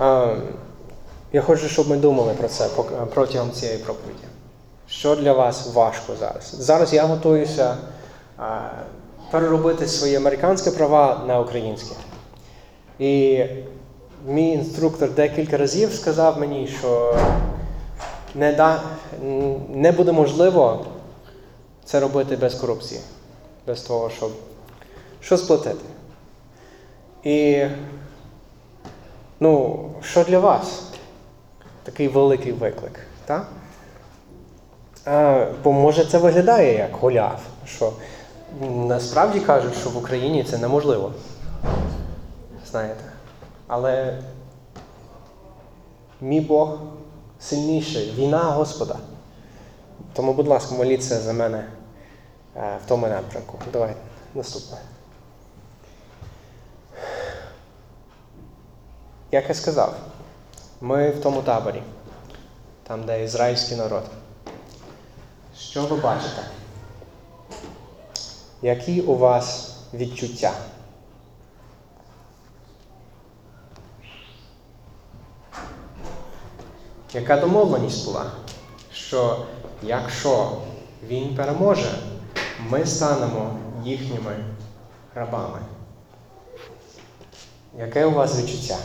[0.00, 0.42] Ем,
[1.32, 2.68] я хочу, щоб ми думали про це
[3.14, 4.24] протягом цієї проповіді.
[4.88, 6.54] Що для вас важко зараз?
[6.58, 7.76] Зараз я готуюся
[8.40, 8.42] е,
[9.30, 11.96] переробити свої американські права на українські.
[12.98, 13.44] І
[14.26, 17.18] мій інструктор декілька разів сказав мені, що
[18.34, 18.82] не, да,
[19.68, 20.86] не буде можливо
[21.84, 23.00] це робити без корупції,
[23.66, 24.30] без того, щоб
[25.20, 25.84] що сплатити.
[27.24, 27.66] І
[29.40, 30.82] ну, що для вас?
[31.82, 33.00] Такий великий виклик.
[33.24, 33.46] Так?
[35.04, 37.92] А, бо може це виглядає як голяв, що
[38.86, 41.12] насправді кажуть, що в Україні це неможливо.
[42.70, 43.11] Знаєте.
[43.74, 44.18] Але
[46.20, 46.78] мій Бог
[47.40, 48.98] сильніший, війна Господа.
[50.12, 51.68] Тому, будь ласка, моліться за мене
[52.56, 53.58] е, в тому напрямку.
[53.72, 53.94] Давай,
[54.34, 54.78] наступне.
[59.30, 59.94] Як я сказав,
[60.80, 61.82] ми в тому таборі,
[62.82, 64.04] там, де ізраїльський народ.
[65.58, 66.42] Що ви бачите?
[68.62, 70.52] Які у вас відчуття?
[77.14, 78.24] Яка домовленість була?
[78.92, 79.46] Що
[79.82, 80.50] якщо
[81.06, 81.90] він переможе,
[82.70, 84.36] ми станемо їхніми
[85.14, 85.58] рабами.
[87.78, 88.76] Яке у вас відчуття?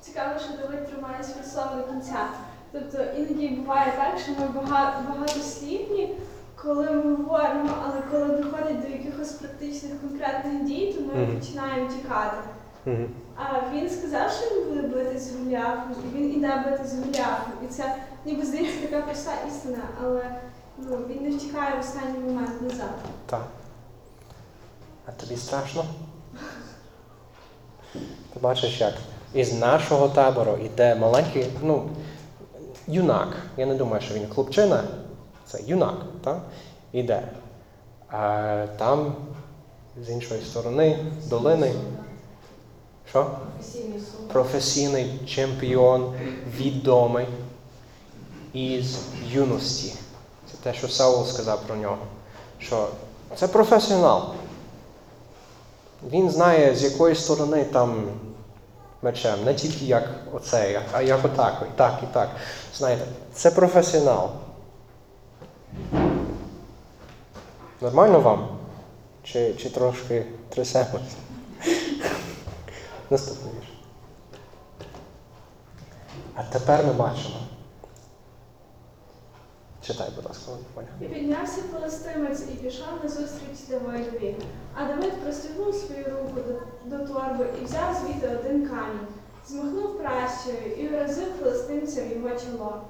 [0.00, 2.26] Цікаво, що Давид тримає своє слово до кінця.
[2.72, 6.14] Тобто іноді буває так, що ми багато, багатослівні,
[6.62, 11.38] коли ми говоримо, але коли доходить до якихось практичних конкретних дій, то ми Мгм.
[11.38, 12.36] починаємо тікати.
[13.36, 16.98] А він сказав, що він буде битись з і він іде битись з.
[17.64, 20.40] І це ніби здається така проста істина, але
[20.78, 22.90] ну, він не втікає в останній момент назад.
[23.26, 23.46] Так.
[25.06, 25.84] А тобі страшно?
[28.34, 28.94] Ти бачиш, як
[29.34, 31.88] із нашого табору йде маленький, ну,
[32.86, 33.28] юнак.
[33.56, 34.84] Я не думаю, що він хлопчина,
[35.46, 36.38] це юнак, так?
[36.92, 37.22] Іде.
[38.10, 39.14] А там,
[40.02, 41.72] з іншої сторони, долини.
[43.08, 43.30] Що?
[44.32, 46.14] Професійний чемпіон,
[46.56, 47.26] відомий
[48.52, 48.98] із
[49.30, 49.94] юності.
[50.50, 51.98] Це те, що Саул сказав про нього.
[52.58, 52.88] Що
[53.36, 54.22] це професіонал.
[56.10, 58.04] Він знає, з якої сторони там
[59.02, 62.30] мечем, не тільки як оце, а як отак, і так, і так.
[62.74, 64.30] Знаєте, це професіонал.
[67.80, 68.48] Нормально вам?
[69.24, 71.16] Чи, чи трошки трясемось?
[73.10, 73.68] Наступний вірш.
[76.34, 77.36] А тепер ми бачимо.
[79.82, 80.52] Читай, будь ласка.
[81.00, 84.36] І піднявся филистимець і пішов на зустріч Давидові.
[84.74, 89.06] А Давид простягнув свою руку до, до торби і взяв звідти один камінь,
[89.48, 92.82] змахнув пращею і вразив в його чоло.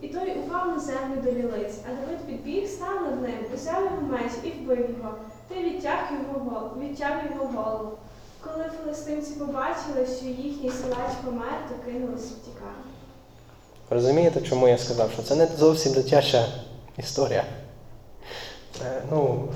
[0.00, 4.00] І той упав на землю до лілиць, а Давид підбіг, став над ним, узяв його
[4.00, 5.14] меч і вбив його,
[5.48, 7.98] та відтяг його, відтяв його голову.
[8.44, 12.88] Коли филистимці побачили, що їхній силач помер, то кинулись втікати.
[13.90, 16.46] Розумієте, чому я сказав, що це не зовсім дитяча
[16.96, 17.44] історія.
[18.78, 19.48] Це, ну,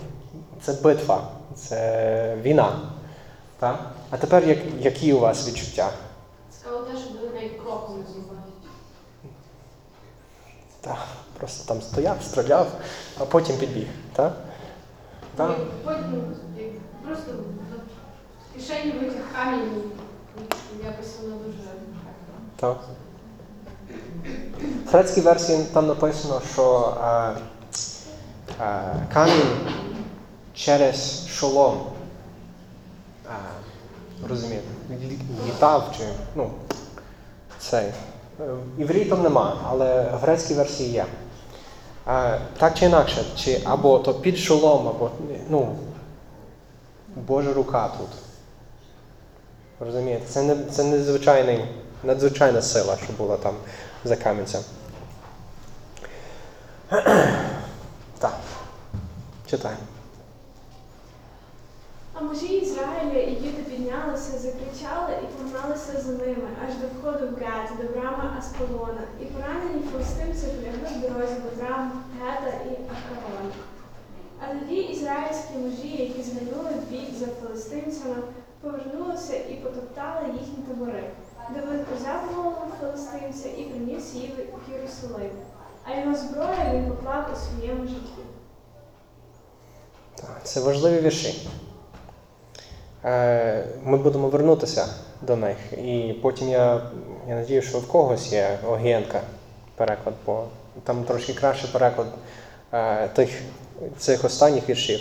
[0.62, 2.80] це битва, це війна.
[3.58, 3.90] Так?
[4.10, 5.90] А тепер як, які у вас відчуття?
[6.50, 8.40] Цікаво те, що до неї кроку не зробили.
[10.80, 10.98] Так,
[11.38, 12.66] просто там стояв, стріляв,
[13.18, 13.86] а потім підбіг.
[14.12, 14.32] Так?
[15.36, 15.50] Так?
[15.50, 16.22] Як Потім
[17.06, 17.32] просто
[18.56, 19.82] кишені витяг камінь,
[20.84, 21.68] якось воно дуже.
[22.56, 22.76] Так.
[24.86, 27.32] В грецькій версії там написано, що е,
[28.60, 29.56] е, камінь
[30.54, 31.80] через шолом.
[33.26, 33.30] Е,
[34.28, 34.66] розумієте,
[35.46, 36.50] літав чи ну,
[37.58, 37.86] цей.
[37.86, 37.94] Е,
[38.76, 41.06] В іврі там нема, але в грецькій версії є.
[42.08, 45.10] Е, так чи інакше, чи або то під шолом, або
[45.50, 45.76] ну,
[47.16, 48.25] Божа рука тут.
[49.80, 50.26] Розумієте?
[50.28, 51.64] Це не це незвичайний,
[52.04, 53.54] надзвичайна сила, що була там
[54.04, 54.62] за камінцем.
[58.18, 58.38] Так.
[59.50, 59.72] Читай.
[62.14, 67.38] А мужі Ізраїля і Юди піднялися, закричали і погналися за ними, аж до входу в
[67.38, 69.02] Гет, до брами Аскалона.
[69.20, 73.54] І поранені филистимці полягли в дорозі до брам Гета і Акарона.
[74.40, 78.16] А тоді ізраїльські мужі, які зглянули в бік за филистимцями,
[78.60, 81.04] повернулися і потоптали їхні табори.
[81.54, 84.34] Давид узяв голову филистимця і приніс її
[84.68, 85.30] в Єрусалим.
[85.84, 88.22] А його зброя він поклав у своєму житті.
[90.42, 91.48] Це важливі вірші.
[93.04, 94.86] Е, Ми будемо вернутися
[95.22, 95.56] до них.
[95.72, 96.82] І потім я,
[97.28, 99.20] я надію, що в когось є Огієнка
[99.74, 100.44] переклад, бо
[100.84, 102.06] там трошки кращий переклад
[102.72, 103.42] е, тих,
[103.98, 105.00] цих останніх віршів.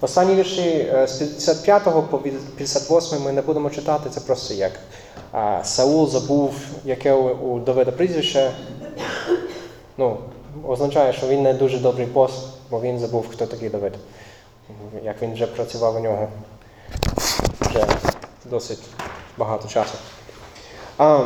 [0.00, 4.72] Останні вірші е, з 55 по 58 ми не будемо читати, це просто як
[5.64, 8.52] Саул забув, яке у Давида прізвище.
[9.96, 10.18] Ну,
[10.66, 12.32] означає, що він не дуже добрий бос,
[12.70, 13.92] бо він забув, хто такий Давид.
[15.04, 16.28] Як він вже працював у нього
[17.60, 17.86] вже
[18.44, 18.82] досить
[19.36, 19.94] багато часу.
[20.98, 21.24] А,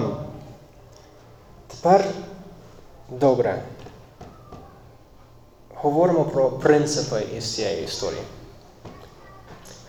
[1.68, 2.04] тепер
[3.10, 3.62] добре.
[5.82, 8.22] Говоримо про принципи із цієї історії.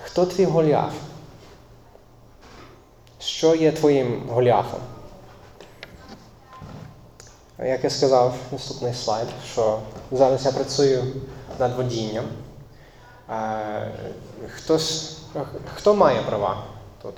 [0.03, 0.93] Хто твій Голіаф?
[3.19, 4.79] Що є твоїм Голіафом?
[7.59, 9.79] Як я сказав, наступний слайд, що
[10.11, 11.03] зараз я працюю
[11.59, 12.25] над водінням.
[13.29, 13.91] Е,
[14.55, 15.17] Хтось,
[15.75, 16.63] хто має права
[17.01, 17.15] тут?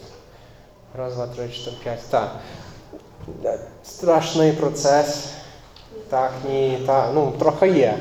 [0.97, 1.99] Раз, два, три, чотири, п'ять.
[2.09, 2.31] Так.
[3.83, 5.29] Страшний процес.
[6.09, 7.99] Так, ні, та, ну, трохи є.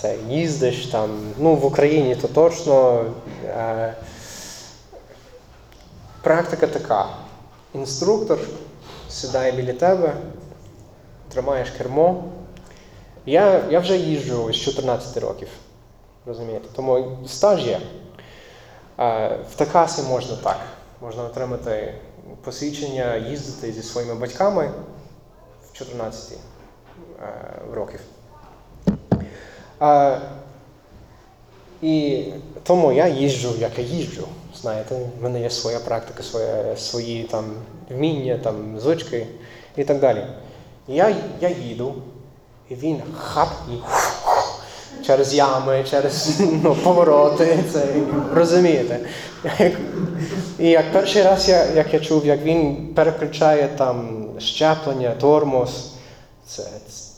[0.00, 1.32] Це їздиш там.
[1.38, 3.04] Ну, в Україні то точно.
[3.46, 3.94] Е,
[6.22, 7.06] практика така.
[7.74, 8.38] Інструктор
[9.08, 10.16] сідає біля тебе,
[11.28, 12.24] тримаєш кермо.
[13.26, 15.48] Я, я вже їжджу з 14 років.
[16.26, 16.68] Розумієте?
[16.76, 17.80] Тому стаж є.
[18.98, 20.60] Е, В Техасі можна так.
[21.00, 21.94] Можна отримати
[22.44, 24.70] посвідчення їздити зі своїми батьками
[25.70, 26.38] в 14
[27.22, 27.32] е,
[27.72, 28.00] років.
[29.82, 30.18] Е,
[31.82, 32.24] І
[32.62, 34.28] тому я їжджу, як я їжджу.
[34.60, 37.44] Знаєте, в мене є своя практика, своє, свої там
[37.90, 39.26] вміння, там, звички
[39.76, 40.26] і так далі.
[40.88, 41.94] Я, я їду,
[42.68, 43.76] і він хап і
[45.06, 47.58] через ями, через ну, повороти.
[47.72, 47.86] Це,
[48.34, 48.98] розумієте?
[50.58, 55.92] І як перший раз я, як я чув, як він переключає там щеплення, тормоз,
[56.46, 56.62] це,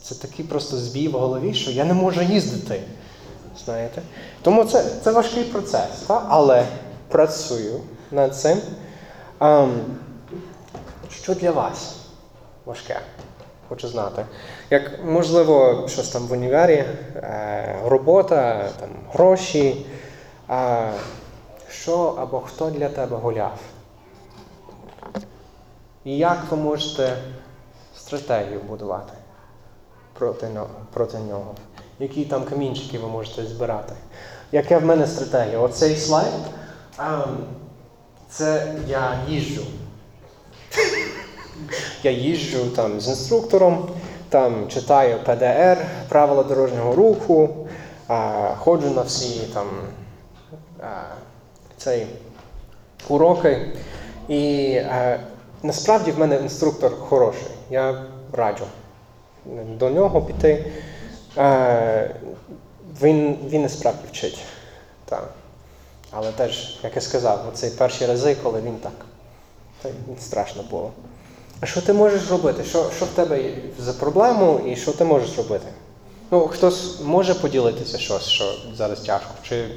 [0.07, 2.81] це такий просто збій в голові, що я не можу їздити.
[3.65, 4.01] Знаєте?
[4.41, 6.25] Тому це, це важкий процес, та?
[6.29, 6.65] але
[7.07, 8.61] працюю над цим.
[9.39, 9.81] Ем,
[11.09, 11.95] що для вас
[12.65, 12.99] важке?
[13.69, 14.25] Хочу знати.
[14.69, 19.85] Як можливо, щось там в універі, е, робота, там, гроші.
[20.49, 20.91] Е,
[21.69, 23.59] що або хто для тебе гуляв?
[26.05, 27.17] І як ви можете
[27.95, 29.16] стратегію будувати
[30.17, 30.47] проти,
[31.19, 31.55] нього-?
[31.99, 33.93] Які там камінчики ви можете збирати?
[34.51, 35.59] Яка в мене стратегія?
[35.59, 36.33] Оцей слайд.
[36.99, 37.37] ем,
[38.29, 39.61] це я їжджу.
[42.03, 43.89] Я їжджу там з інструктором,
[44.29, 47.67] там читаю ПДР, правила дорожнього руху,
[48.07, 49.67] а, ходжу на всі там
[50.81, 50.85] а,
[51.77, 52.07] цей,
[53.09, 53.73] уроки.
[54.27, 55.19] І а,
[55.63, 57.51] насправді в мене інструктор хороший.
[57.69, 58.65] Я раджу
[59.79, 60.65] до нього піти.
[63.01, 64.39] Він, він не справді вчить.
[65.05, 65.29] Так.
[66.11, 69.05] Але теж, як я сказав, оці перші рази, коли він так
[69.81, 69.89] Та
[70.19, 70.91] страшно було.
[71.59, 72.63] А що ти можеш робити?
[72.63, 75.65] Що, що в тебе за проблему і що ти можеш робити?
[76.31, 79.31] Ну, хтось може поділитися щось, що зараз тяжко.
[79.43, 79.69] Чи...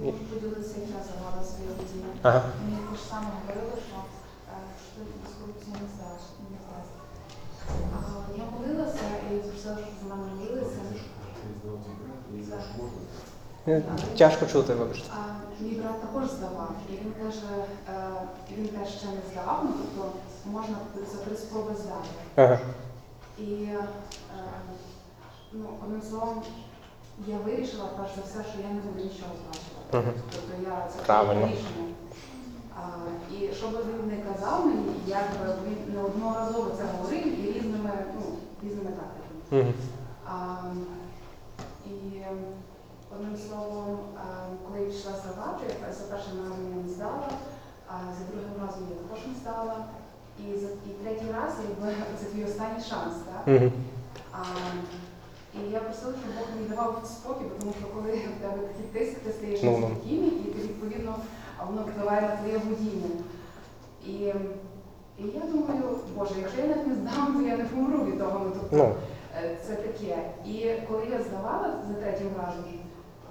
[0.00, 1.70] Можу поділитися, як я завала своє.
[2.22, 2.42] Ага.
[2.64, 3.96] Мені те ж саме говорили, що
[4.52, 6.22] е, що ти без корупції не здаш,
[6.52, 6.94] не здасть.
[7.94, 10.80] А, Я молилася і просила, щоб за мене молилися.
[10.90, 11.14] Е,
[14.18, 15.10] Тяжко чути, вибачте.
[15.60, 18.10] Мій брат також здавав, і він каже, е,
[18.56, 20.12] він теж ще не здавав, ну тобто
[20.46, 20.76] можна
[21.12, 22.08] за три спроби здати.
[22.36, 22.58] Ага.
[23.38, 23.84] І е,
[25.52, 26.42] ну, одним словом,
[27.26, 29.92] я вирішила перш за все, що я не буду нічого сплачувати.
[29.98, 30.22] Мгм.
[30.32, 31.46] Тобто я це Правильно.
[31.46, 31.94] рішення.
[32.76, 32.80] А,
[33.34, 37.90] і що би він не казав мені, як би він неодноразово це говорив і різними,
[38.14, 38.22] ну,
[38.62, 39.62] різними тактиками.
[39.62, 39.74] Мгм.
[40.26, 40.56] А,
[41.86, 42.22] і
[43.14, 43.98] одним словом,
[44.66, 45.64] коли я пішла здавати,
[45.98, 47.28] за першим разом я не здала,
[47.88, 49.76] а за другим разом я також не здала.
[50.38, 53.46] І, за, і третій раз, якби це твій останній шанс, так?
[53.46, 53.72] Мгм.
[54.32, 54.42] А,
[55.58, 59.18] і я просила, щоб Бог мені давав спокій, тому що коли в тебе такий тиск,
[59.18, 59.78] ти стаєш ну.
[59.78, 61.14] неспокійний, і ти відповідно
[61.66, 63.10] воно впливає на твоє водіння.
[64.06, 64.12] І,
[65.22, 68.40] і я думаю, Боже, якщо я навіть не здам, то я не помру від того.
[68.44, 68.94] Ну, тобто, Ну,
[69.42, 70.18] е, це таке.
[70.46, 72.64] І коли я здавала за третім разом,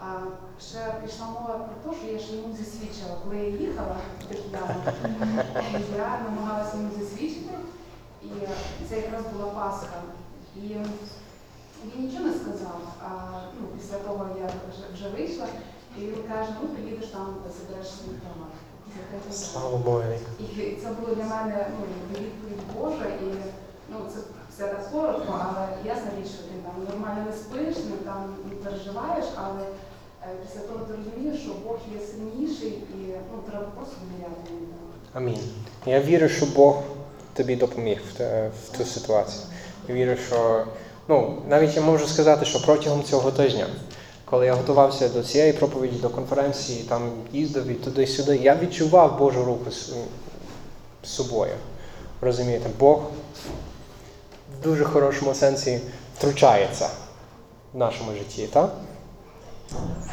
[0.05, 0.21] а,
[0.61, 3.95] ще пішла мова про те, що я ж йому засвідчила, коли я їхала
[5.97, 7.53] я намагалася йому засвідчити,
[8.23, 8.27] і
[8.89, 10.01] це якраз була Пасха.
[10.55, 12.81] І він нічого не сказав.
[13.05, 13.09] А
[13.61, 15.45] ну, після того я вже, вже вийшла,
[15.97, 18.47] і він каже, ну приїдеш там, забереш свій разом.
[19.31, 20.03] слава Богу.
[20.39, 21.85] І це було для мене ну,
[22.19, 23.33] відповідь Божа, і
[23.89, 27.97] ну, це все так коротко, але ясна річ, що ти там нормально не спиш, не
[27.97, 29.65] там не переживаєш, але
[30.47, 34.51] після того ти розумієш, що Бог є сильніший і ну, треба просто довіряти.
[35.13, 35.39] Амінь.
[35.85, 36.81] Я вірю, що Бог
[37.33, 39.43] тобі допоміг в, те- в ту ситуацію.
[39.87, 40.65] Я вірю, що
[41.07, 43.67] ну, навіть я можу сказати, що протягом цього тижня,
[44.25, 49.43] коли я готувався до цієї проповіді, до конференції, там їздив і туди-сюди, я відчував Божу
[49.43, 49.93] руку з,
[51.03, 51.53] з собою.
[52.21, 53.01] Розумієте, Бог
[54.59, 55.81] в дуже хорошому сенсі
[56.17, 56.89] втручається
[57.73, 58.75] в нашому житті, так?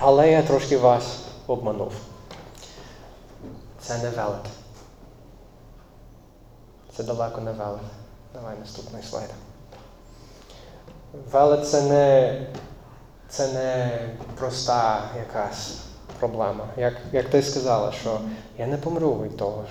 [0.02, 1.92] Але я трошки вас обманув.
[3.80, 4.46] Це не велет.
[6.96, 7.80] Це далеко не велет.
[8.34, 9.30] Давай наступний слайд.
[11.32, 12.40] Велет це не,
[13.28, 13.98] це не
[14.38, 15.78] проста якась
[16.18, 16.64] проблема.
[16.76, 18.20] Як, як ти сказала, що
[18.58, 19.64] я не помру від того,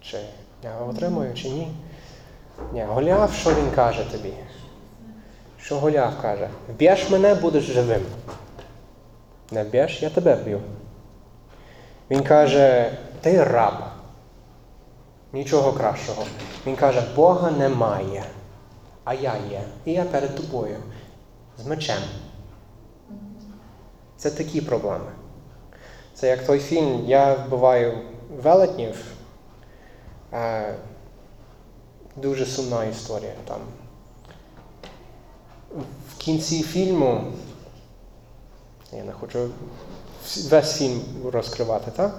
[0.00, 0.18] чи
[0.64, 1.74] я його отримую, чи ні.
[2.72, 4.32] Ні, Голіаф, що він каже тобі?
[5.60, 6.48] Що Голіаф каже?
[6.68, 8.02] Вб'єш мене, будеш живим.
[9.52, 10.60] Не вб'єш, я тебе вб'ю.
[12.10, 13.74] Він каже, ти раб.
[15.32, 16.24] Нічого кращого.
[16.66, 18.24] Він каже, Бога немає,
[19.04, 19.62] а я є.
[19.84, 20.76] І я перед тобою.
[21.58, 22.02] З мечем.
[24.16, 25.10] Це такі проблеми.
[26.14, 27.98] Це як той фільм Я вбиваю
[28.42, 29.04] велетнів.
[30.32, 30.74] Е,
[32.16, 33.60] дуже сумна історія там.
[36.10, 37.24] В кінці фільму,
[38.92, 39.50] я не хочу
[40.50, 42.18] весь фільм розкривати, так?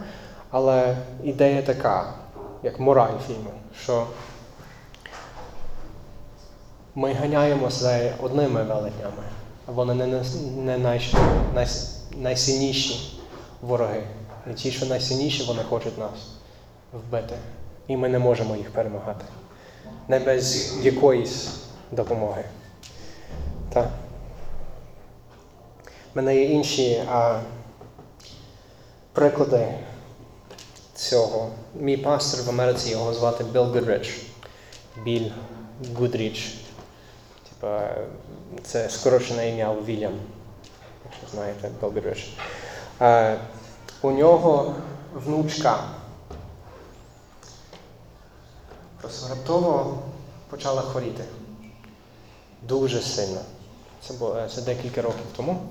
[0.52, 2.14] але ідея така,
[2.64, 3.52] як мораль фільму,
[3.84, 4.08] що
[6.96, 9.24] ми ганяємося за одними велетнями,
[9.68, 10.24] а вони не,
[10.58, 11.14] не най,
[11.56, 11.68] най,
[12.18, 13.20] найсильніші
[13.62, 14.04] вороги.
[14.52, 16.12] І ті, що найсильніші, вони хочуть нас
[16.94, 17.36] вбити.
[17.88, 19.26] І ми не можемо їх перемагати.
[20.08, 21.50] Не без якоїсь
[21.92, 22.44] допомоги.
[23.74, 23.88] Так.
[26.14, 27.40] У мене є інші а,
[29.14, 29.74] приклади
[30.96, 31.50] цього.
[31.76, 34.22] Мій пастор в Америці його звати Білл Гудріч.
[35.04, 35.30] Біль
[35.96, 36.56] Гудріч.
[37.50, 37.90] Типа,
[38.64, 40.14] це скорочене ім'я Вільям.
[41.06, 42.30] Якщо знаєте, Білл Гудріч.
[43.00, 43.36] А,
[44.02, 44.76] у нього
[45.14, 45.84] внучка
[49.02, 49.98] просто раптово
[50.50, 51.24] почала хворіти.
[52.62, 53.42] Дуже сильно.
[54.08, 55.62] Це було це декілька років тому.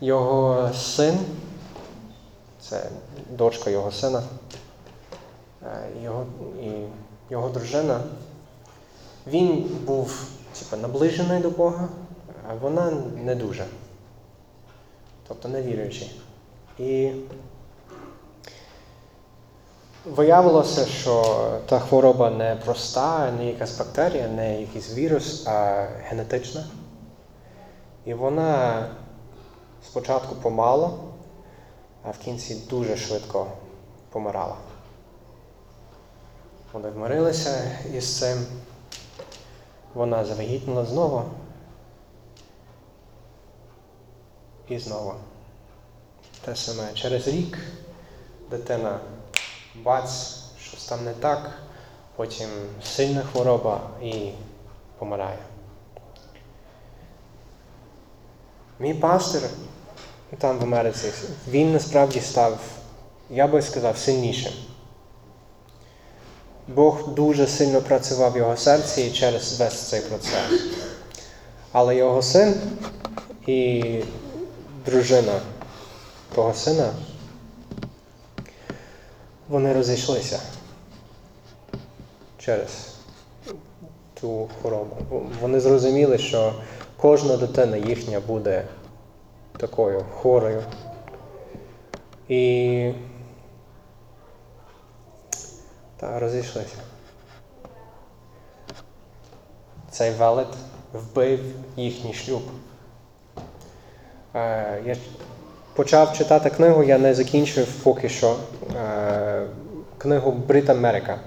[0.00, 1.18] Його син,
[2.60, 2.90] це
[3.30, 4.22] дочка його сина,
[5.62, 6.26] е, його,
[6.62, 6.70] і
[7.30, 8.00] його дружина,
[9.26, 10.24] він був
[10.58, 11.88] типу, наближений до Бога,
[12.50, 13.66] а вона не дуже.
[15.28, 16.20] Тобто не віруючий.
[16.78, 17.12] І
[20.04, 21.24] Виявилося, що
[21.66, 26.64] та хвороба не проста, не якась бактерія, не якийсь вірус, а генетична.
[28.04, 28.86] І вона
[29.86, 30.98] спочатку помало,
[32.02, 33.46] а в кінці дуже швидко
[34.10, 34.56] помирала.
[36.72, 38.46] Вони вмирилися із цим.
[39.94, 41.22] Вона завагітніла знову.
[44.68, 45.14] І знову.
[46.44, 46.94] Те саме.
[46.94, 47.58] Через рік
[48.50, 49.00] дитина
[49.74, 51.50] бац, щось там не так,
[52.16, 52.48] потім
[52.82, 54.30] сильна хвороба і
[54.98, 55.38] помирає.
[58.80, 59.42] Мій пастир
[60.38, 61.12] там в Америці,
[61.48, 62.58] він насправді став,
[63.30, 64.52] я би сказав, сильнішим.
[66.68, 70.62] Бог дуже сильно працював в його серці через весь цей процес.
[71.72, 72.54] Але його син
[73.46, 73.84] і
[74.86, 75.40] дружина
[76.34, 76.90] того сина,
[79.48, 80.40] вони розійшлися
[82.38, 82.70] через
[84.20, 84.96] ту хворобу.
[85.40, 86.54] Вони зрозуміли, що
[87.00, 88.64] кожна дитина їхня буде
[89.56, 90.62] такою хворою.
[92.28, 92.92] І
[95.96, 96.76] та розійшлися.
[99.90, 100.48] Цей велет
[100.92, 101.40] вбив
[101.76, 102.42] їхній шлюб.
[104.34, 104.96] Е, я
[105.74, 108.36] почав читати книгу, я не закінчив поки що.
[108.76, 109.46] Е,
[109.98, 111.18] книгу Брит Америка.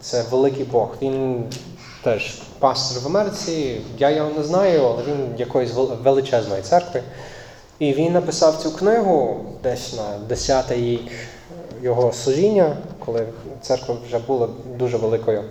[0.00, 0.96] Це великий Бог.
[1.02, 1.44] Він
[2.04, 3.80] теж пастор в Америці.
[3.98, 7.02] Я його не знаю, але він якоїсь величезної церкви.
[7.78, 11.12] І він написав цю книгу десь на 10-й рік
[11.82, 13.26] його служіння, коли
[13.62, 14.48] церква вже була
[14.78, 15.44] дуже великою.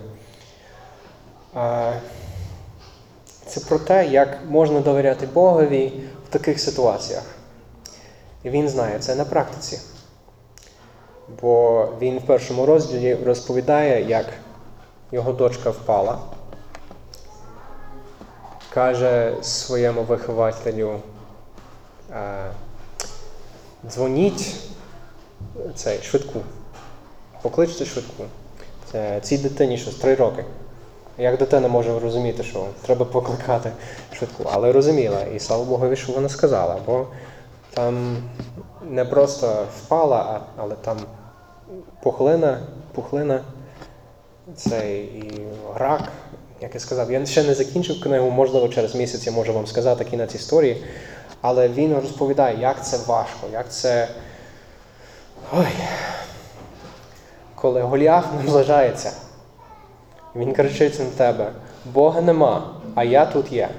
[3.45, 5.93] Це про те, як можна довіряти Богові
[6.30, 7.24] в таких ситуаціях.
[8.43, 9.80] І він знає це на практиці.
[11.41, 14.26] Бо він в першому розділі розповідає, як
[15.12, 16.20] його дочка впала,
[18.74, 21.00] каже своєму вихователю,
[22.12, 22.52] е,
[23.90, 24.56] дзвоніть
[25.76, 26.40] цей, швидку,
[27.42, 28.24] покличте швидку.
[28.92, 30.46] Це цій дитині щось три роки.
[31.18, 33.72] Як дитина може розуміти, що треба покликати
[34.14, 37.08] швидку, але розуміла, і слава Богові, що вона сказала, бо
[37.74, 38.18] там
[38.90, 40.98] не просто впала, але там
[42.04, 42.60] пухлина,
[42.94, 43.42] пухлина,
[44.56, 46.02] цей і рак.
[46.64, 50.05] Як я сказав, я ще не закінчив книгу, можливо, через місяць я можу вам сказати
[50.05, 50.84] кінець історії,
[51.41, 54.07] але він розповідає, як це важко, як це.
[55.53, 55.68] Ой.
[57.55, 59.11] Коли Голіаф наближається,
[60.36, 61.51] він кричить на тебе:
[61.86, 63.70] Бога нема, а я тут є.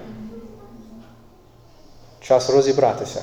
[2.21, 3.23] Час розібратися.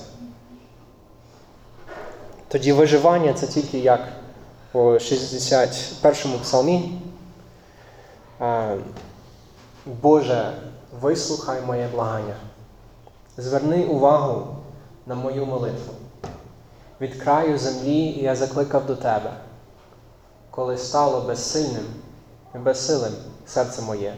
[2.48, 4.02] Тоді виживання це тільки як
[4.74, 6.92] у 61-му псалмі.
[9.86, 10.54] Боже,
[11.02, 12.36] вислухай моє благання.
[13.38, 14.56] Зверни увагу
[15.06, 15.94] на мою молитву.
[17.02, 19.34] Від краю землі я закликав до Тебе,
[20.52, 21.86] коли стало безсильним
[22.56, 23.14] і безсилим
[23.46, 24.16] серце моє.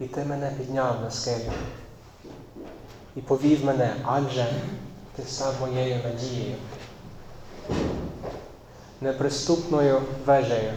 [0.00, 1.52] І ти мене підняв на скелю
[3.16, 4.52] і повів мене, адже
[5.16, 6.56] ти став моєю надією,
[9.00, 10.72] неприступною вежею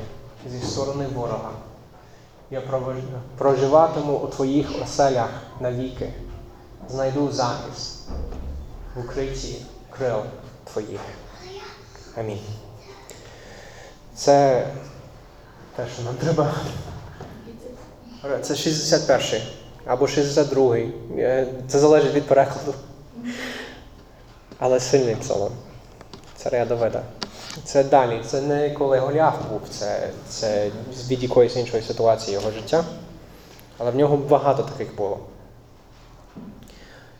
[0.49, 1.51] зі сторони ворога.
[2.51, 2.61] Я
[3.37, 5.29] проживатиму у твоїх оселях
[5.59, 6.13] навіки,
[6.89, 7.99] знайду захист
[8.95, 10.17] в укритті крил
[10.63, 10.99] твоїх.
[12.17, 12.39] Амінь.
[14.15, 14.67] Це
[15.75, 16.53] те, що нам треба.
[18.41, 19.41] Це 61-й
[19.85, 20.93] або 62-й.
[21.19, 22.73] Е, Це залежить від перекладу.
[24.59, 25.51] Але сильний псалом.
[26.35, 27.03] Царя Давида.
[27.63, 28.21] Це далі.
[28.25, 30.71] Це не коли Голіаф був, це, це
[31.07, 32.83] від якоїсь іншої ситуації його життя.
[33.77, 35.19] Але в нього багато таких було.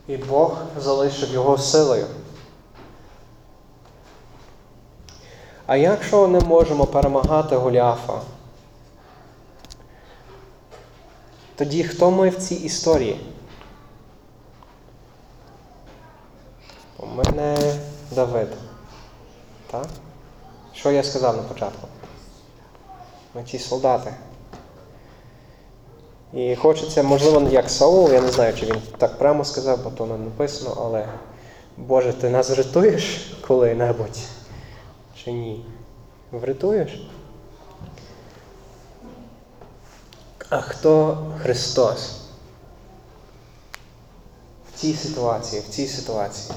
[0.08, 2.08] І Бог залишив його силою.
[5.66, 8.22] А якщо не можемо перемагати Голіафа,
[11.56, 13.20] тоді хто ми в цій історії?
[16.98, 17.58] У мене
[18.12, 18.48] Давид.
[19.72, 19.88] Так?
[20.74, 21.88] Що я сказав на початку?
[23.36, 24.14] Ми ті солдати.
[26.34, 30.06] І хочеться, можливо, як Саул, я не знаю, чи він так прямо сказав, бо то
[30.06, 31.10] не написано, але
[31.78, 34.20] Боже, ти нас врятуєш коли-небудь?
[35.24, 35.66] Чи ні?
[36.32, 37.08] Врятуєш?
[40.50, 42.18] А хто Христос?
[44.74, 46.54] В цій ситуації, в цій ситуації.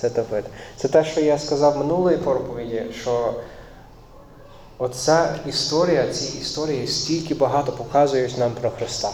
[0.00, 0.44] Це Давид.
[0.76, 3.34] Це те, що я сказав минулої проповіді, що
[4.78, 9.10] оця історія, ці історії стільки багато показують нам про Христа.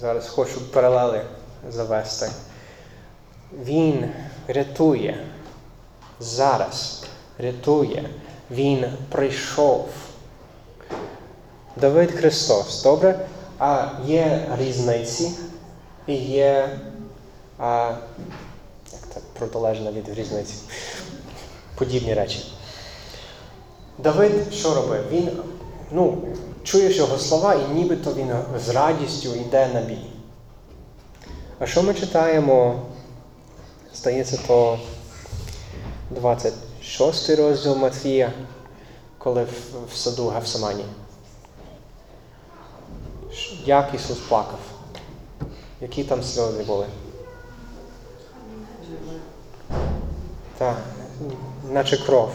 [0.00, 1.22] Зараз хочу паралели
[1.70, 2.30] завести.
[3.64, 4.10] Він
[4.48, 5.24] рятує.
[6.20, 7.04] Зараз
[7.38, 8.08] рятує.
[8.50, 9.88] Він прийшов.
[11.76, 13.28] Давид Христос, добре?
[13.58, 15.30] А є різниці
[16.06, 16.78] і є.
[17.58, 17.92] А,
[19.38, 20.54] протилежно від різниці?
[21.74, 22.52] Подібні речі.
[23.98, 25.04] Давид що робив?
[25.10, 25.30] Він
[25.90, 26.22] ну,
[26.62, 28.32] чуєш його слова, і нібито він
[28.66, 30.06] з радістю йде на бій.
[31.58, 32.82] А що ми читаємо?
[33.94, 34.78] Здається, то
[36.10, 38.32] 26 розділ Матвія,
[39.18, 39.46] коли
[39.92, 40.84] в, саду Гефсимані.
[43.32, 44.58] Ш- Як Ісус плакав?
[45.80, 46.86] Які там сльози були?
[50.58, 50.76] Так,
[51.70, 52.30] наче кров.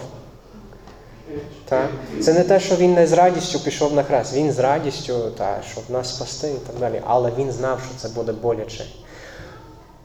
[1.65, 1.89] Так?
[2.22, 4.34] Це не те, що він не з радістю пішов на хрест.
[4.34, 7.01] Він з радістю, та, щоб нас спасти і так далі.
[7.05, 8.86] Але він знав, що це буде боляче.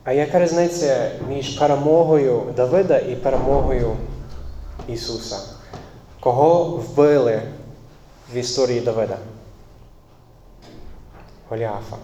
[0.04, 3.96] А яка різниця між перемогою Давида і перемогою
[4.88, 5.38] Ісуса?
[6.20, 7.42] Кого вбили
[8.32, 9.16] в історії Давида?
[11.48, 11.96] Голіафа.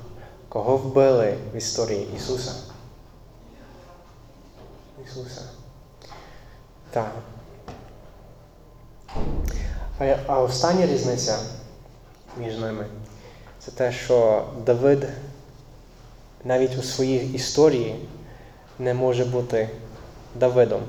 [0.49, 2.53] Кого вбили в історії Ісуса?
[5.05, 5.41] Ісуса.
[6.91, 7.13] Так.
[10.27, 11.39] А, остання різниця
[12.37, 12.87] між ними
[13.59, 15.09] це те, що Давид
[16.45, 18.09] навіть у своїй історії
[18.79, 19.69] не може бути
[20.35, 20.81] Давидом.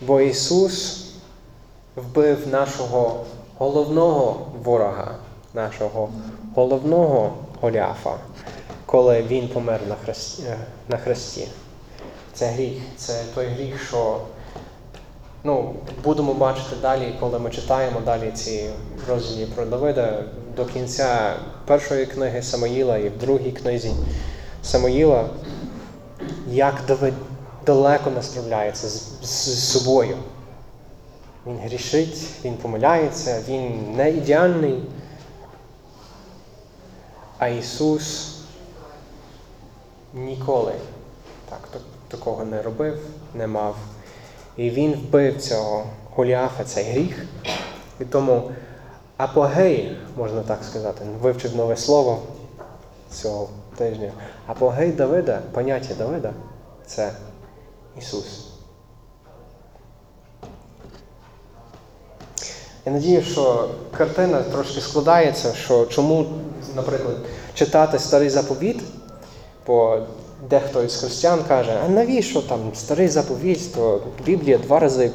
[0.00, 1.06] Бо Ісус
[1.96, 3.24] вбив нашого
[3.58, 5.14] головного ворога,
[5.54, 6.10] нашого
[6.54, 8.18] головного Голіафа,
[8.86, 9.80] коли Він помер
[10.88, 11.48] на хресті.
[12.36, 12.72] Це гріх.
[12.96, 14.20] Це той гріх, що
[15.44, 15.74] ну,
[16.04, 18.70] будемо бачити далі, коли ми читаємо далі ці
[19.08, 20.24] розділі про Давида
[20.56, 23.92] до кінця першої книги Самоїла і в другій книзі
[24.62, 25.28] Самоїла,
[26.48, 27.14] як Давид
[27.66, 30.16] далеко не справляється з, з, з собою.
[31.46, 34.82] Він грішить, він помиляється, він не ідеальний.
[37.38, 38.36] А Ісус
[40.14, 40.72] ніколи
[41.50, 42.98] так, так- такого не робив,
[43.34, 43.76] не мав.
[44.56, 47.24] І він вбив цього Голіафа, цей гріх.
[48.00, 48.50] І тому
[49.16, 52.18] апогей, можна так сказати, вивчив нове слово
[53.10, 54.12] цього тижня.
[54.46, 56.32] Апогей Давида, поняття Давида
[56.86, 57.12] це
[57.98, 58.46] Ісус.
[62.86, 66.26] Я надію, що картина трошки складається, що чому,
[66.76, 67.16] наприклад,
[67.54, 68.82] читати старий заповіт,
[69.66, 69.98] бо
[70.50, 75.10] дехто із християн каже, а навіщо там старий заповіт, то Біблія два рази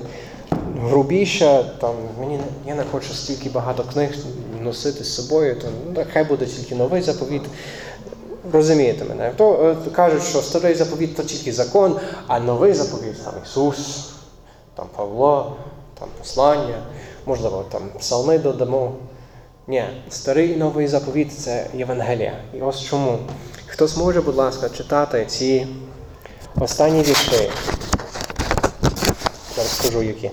[0.82, 4.16] грубіша, там мені я не хочу стільки багато книг
[4.62, 7.42] носити з собою, то ну, хай буде тільки новий заповіт.
[8.54, 9.32] Розумієте мене?
[9.38, 14.10] То е, кажуть, що старий заповіт то тільки закон, а новий заповіт там Ісус,
[14.76, 15.56] там Павло,
[16.00, 16.84] там послання,
[17.26, 18.94] можливо, там псалми додамо.
[19.72, 22.34] Ні, старий і новий заповіт це Євангелія.
[22.54, 23.20] І ось чому.
[23.68, 25.68] Хто зможе, будь ласка, читати ці
[26.56, 27.52] останні вірші.
[29.56, 30.32] Зараз скажу які.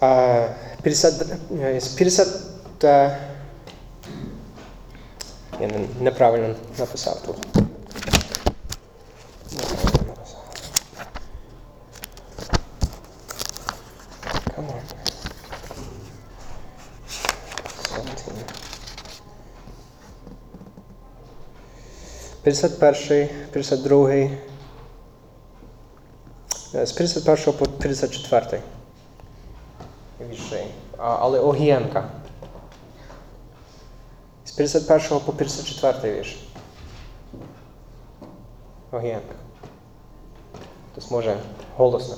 [0.00, 0.46] А,
[0.82, 1.14] 50,
[1.62, 2.28] е, 50,
[2.84, 3.18] е,
[5.60, 7.36] я неправильно написав тут.
[9.52, 10.44] Неправильно написав.
[14.56, 14.98] Come on.
[18.04, 18.58] 17.
[22.48, 24.10] 51, 52,
[26.74, 28.62] е, з 51 по 54
[30.30, 30.66] вірші.
[30.96, 32.08] Але Огієнка.
[34.44, 36.36] З 51 по 54 вірш.
[38.90, 39.34] Огієнка.
[40.92, 41.36] Хтось може
[41.76, 42.16] голосно.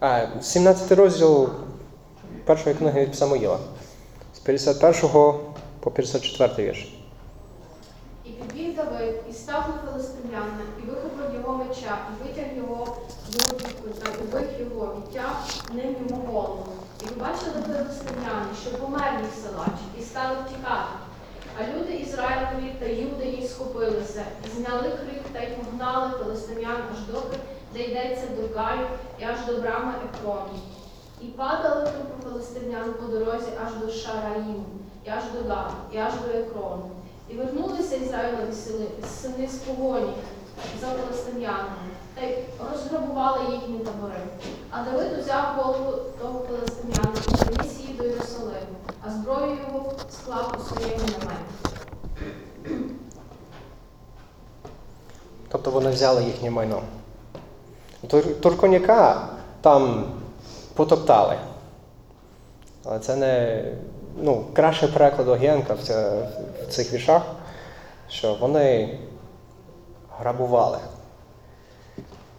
[0.00, 1.48] А, 17 розділ
[2.44, 3.58] першої книги від Самоїла.
[4.34, 5.10] З 51
[5.80, 6.94] по 54 вірш.
[8.24, 8.30] І
[8.70, 12.96] підбіг Давид, і став на филистимляна, і вихопив його меча, і витяг його
[13.30, 15.34] з руку, та убив його, і тяг
[15.72, 16.66] ним йому голову.
[17.02, 20.92] І побачили филистимляни, що помер їх силач, і стали втікати.
[21.58, 27.36] А люди Ізраїлеві та юдеї схопилися, і зняли крик та й погнали филистимлян аж доки,
[27.72, 28.86] де йдеться до Гаю
[29.18, 30.62] і аж до брами Екроні.
[31.20, 34.64] І падали трупи филистимлян по дорозі аж до Шараїму,
[35.04, 36.90] і аж до Гаю, і аж до Екрону.
[37.30, 38.86] І вернулися Ізраїлеві сини,
[39.22, 40.12] сини з погоні
[40.80, 42.38] за филистимлянами, та й
[42.72, 44.20] розграбували їхні табори.
[44.70, 48.76] А Давид узяв голову того филистимляна і приніс її до Єрусалиму,
[49.06, 52.84] а зброю його склав у своєму наметі.
[55.62, 56.82] то вони взяли їхнє майно.
[58.08, 59.28] Тур- Турконяка
[59.60, 60.04] там
[60.74, 61.36] потоптали.
[62.84, 63.64] Але це не
[64.16, 65.78] ну, кращий переклад Огієнка в,
[66.62, 67.22] в цих віршах,
[68.08, 68.98] що вони
[70.18, 70.78] грабували.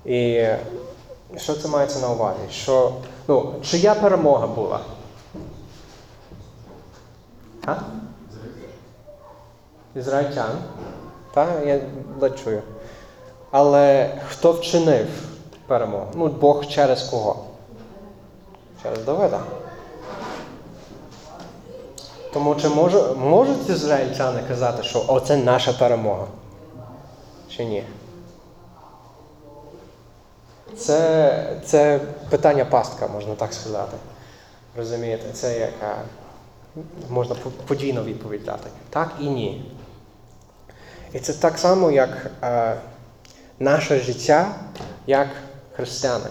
[0.06, 0.48] І
[1.38, 2.40] що це мається на увазі?
[2.52, 2.94] Що,
[3.28, 4.80] ну, чия перемога була?
[7.66, 7.76] А?
[9.96, 10.58] Ізраїльтян.
[11.34, 11.80] Так, я
[12.20, 12.62] ледь чую.
[13.52, 15.08] Але хто вчинив
[15.68, 16.08] перемогу?
[16.16, 17.46] Ну, Бог через кого?
[18.84, 19.40] Через Давида.
[22.34, 26.28] Тому чи може, можуть ізраїльтяни казати, що оце наша перемога?
[27.50, 27.84] Чи ні?
[30.78, 33.98] Це, це питання пастка, можна так сказати.
[34.78, 35.96] Розумієте, це яка
[37.10, 38.70] можна по- подвійно відповідь дати.
[38.90, 39.72] Так і ні.
[41.14, 42.10] І це так само, як
[42.44, 42.76] е,
[43.60, 44.56] наше життя,
[45.08, 45.28] як
[45.76, 46.26] християни.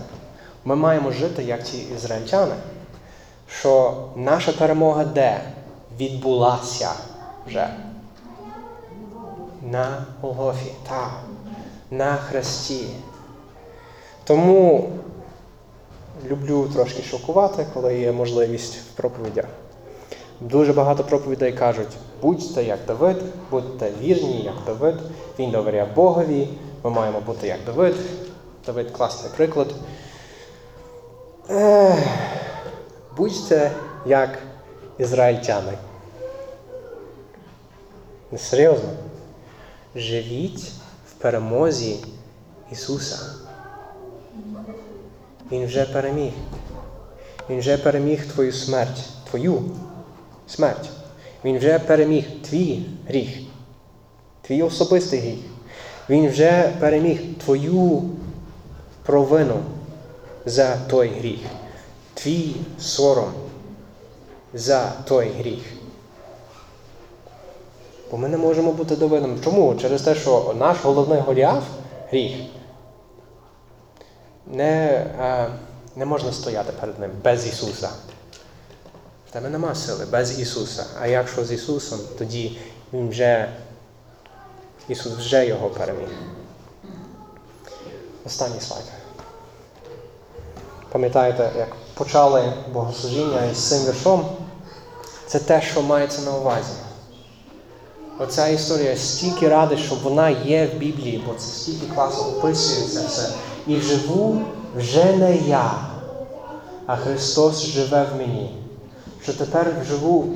[0.64, 2.54] Ми маємо жити як ці ізраїльтяни,
[3.48, 5.40] що наша перемога де
[5.98, 6.90] відбулася
[7.46, 7.68] вже.
[9.62, 11.10] На Голгофі, так,
[11.90, 12.86] на Христі.
[14.24, 14.88] Тому
[16.30, 19.44] люблю трошки шокувати, коли є можливість в проповідях.
[20.40, 23.16] Дуже багато проповідей кажуть, будьте як Давид,
[23.50, 24.94] будьте вірні, як Давид.
[25.38, 26.48] Він довіряв Богові,
[26.84, 27.94] ми маємо бути як Давид.
[28.66, 29.68] Давид класний приклад.
[31.50, 31.98] Ех,
[33.16, 33.70] будьте
[34.06, 34.38] як
[35.00, 35.72] ізраїльтяни.
[38.38, 38.88] Серйозно.
[39.96, 40.72] Живіть
[41.10, 41.96] в перемозі
[42.72, 43.18] Ісуса.
[45.52, 46.32] Він вже переміг.
[47.50, 49.62] Він вже переміг твою смерть, твою
[50.46, 50.90] смерть.
[51.44, 53.28] Він вже переміг твій гріх,
[54.42, 55.38] твій особистий гріх.
[56.10, 58.02] Він вже переміг твою
[59.02, 59.62] провину
[60.46, 61.40] за той гріх,
[62.14, 63.32] твій сором
[64.54, 65.62] за той гріх.
[68.10, 69.38] Бо ми не можемо бути довинними.
[69.44, 69.74] Чому?
[69.74, 71.64] Через те, що наш головний Голіаф
[72.10, 72.36] гріх.
[74.46, 74.86] Не,
[75.20, 75.50] е,
[75.96, 77.88] не можна стояти перед ним без Ісуса.
[79.28, 80.86] В тебе нема сили без Ісуса.
[81.00, 82.58] А якщо з Ісусом, тоді
[82.92, 83.48] Він вже,
[84.88, 86.08] Ісус вже його переміг.
[88.26, 88.84] Останній слайд.
[90.92, 94.26] Пам'ятаєте, як почали богослужіння із цим віршом?
[95.26, 96.72] Це те, що мається на увазі.
[98.18, 103.32] Оця історія стільки ради, що вона є в Біблії, бо це стільки класно описується все.
[103.66, 104.42] І живу
[104.76, 105.72] вже не я,
[106.86, 108.64] а Христос живе в мені.
[109.22, 110.28] Що тепер живу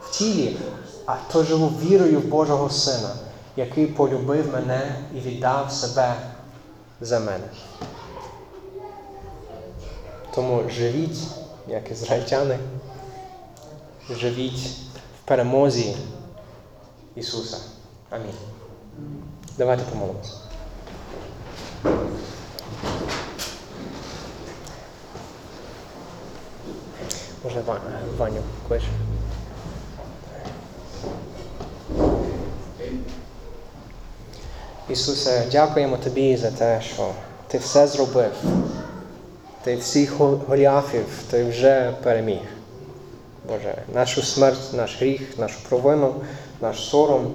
[0.00, 0.56] в тілі,
[1.06, 3.10] а то живу вірою в Божого Сина,
[3.56, 6.14] який полюбив мене і віддав себе
[7.00, 7.44] за мене.
[10.36, 11.18] Тому живіть,
[11.68, 12.58] як ізраїльтяни,
[14.10, 14.68] живіть
[15.22, 15.96] в перемозі
[17.14, 17.56] Ісуса.
[18.10, 18.34] Амінь.
[19.58, 20.32] Давайте помолимося.
[27.44, 27.80] Може, Ва-
[28.18, 28.82] Ваню клич.
[34.88, 37.10] Ісусе, дякуємо Тобі за те, що
[37.48, 38.32] Ти все зробив.
[39.66, 42.40] Ти всіх го- голіафів ти вже переміг.
[43.48, 46.14] Боже, нашу смерть, наш гріх, нашу провину,
[46.60, 47.34] наш сором.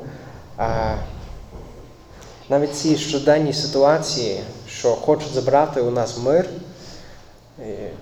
[2.50, 6.50] Навіть ці щоденні ситуації, що хочуть забрати у нас мир,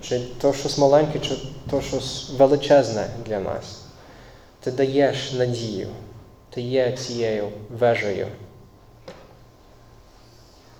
[0.01, 1.38] чи то щось маленьке, чи
[1.71, 3.82] то щось величезне для нас.
[4.59, 5.88] Ти даєш надію,
[6.49, 8.27] ти є цією вежею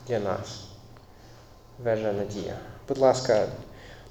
[0.08, 0.64] для нас.
[1.84, 2.54] Вежа надія.
[2.90, 3.48] Будь ласка,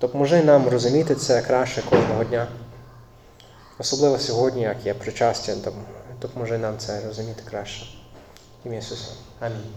[0.01, 2.47] допоможи нам розуміти це краще кожного дня.
[3.79, 5.72] Особливо сьогодні, як є причастя, доп-
[6.20, 7.87] допоможи нам це розуміти краще.
[8.64, 9.11] Ім'я Ісуса.
[9.41, 9.72] Амінь.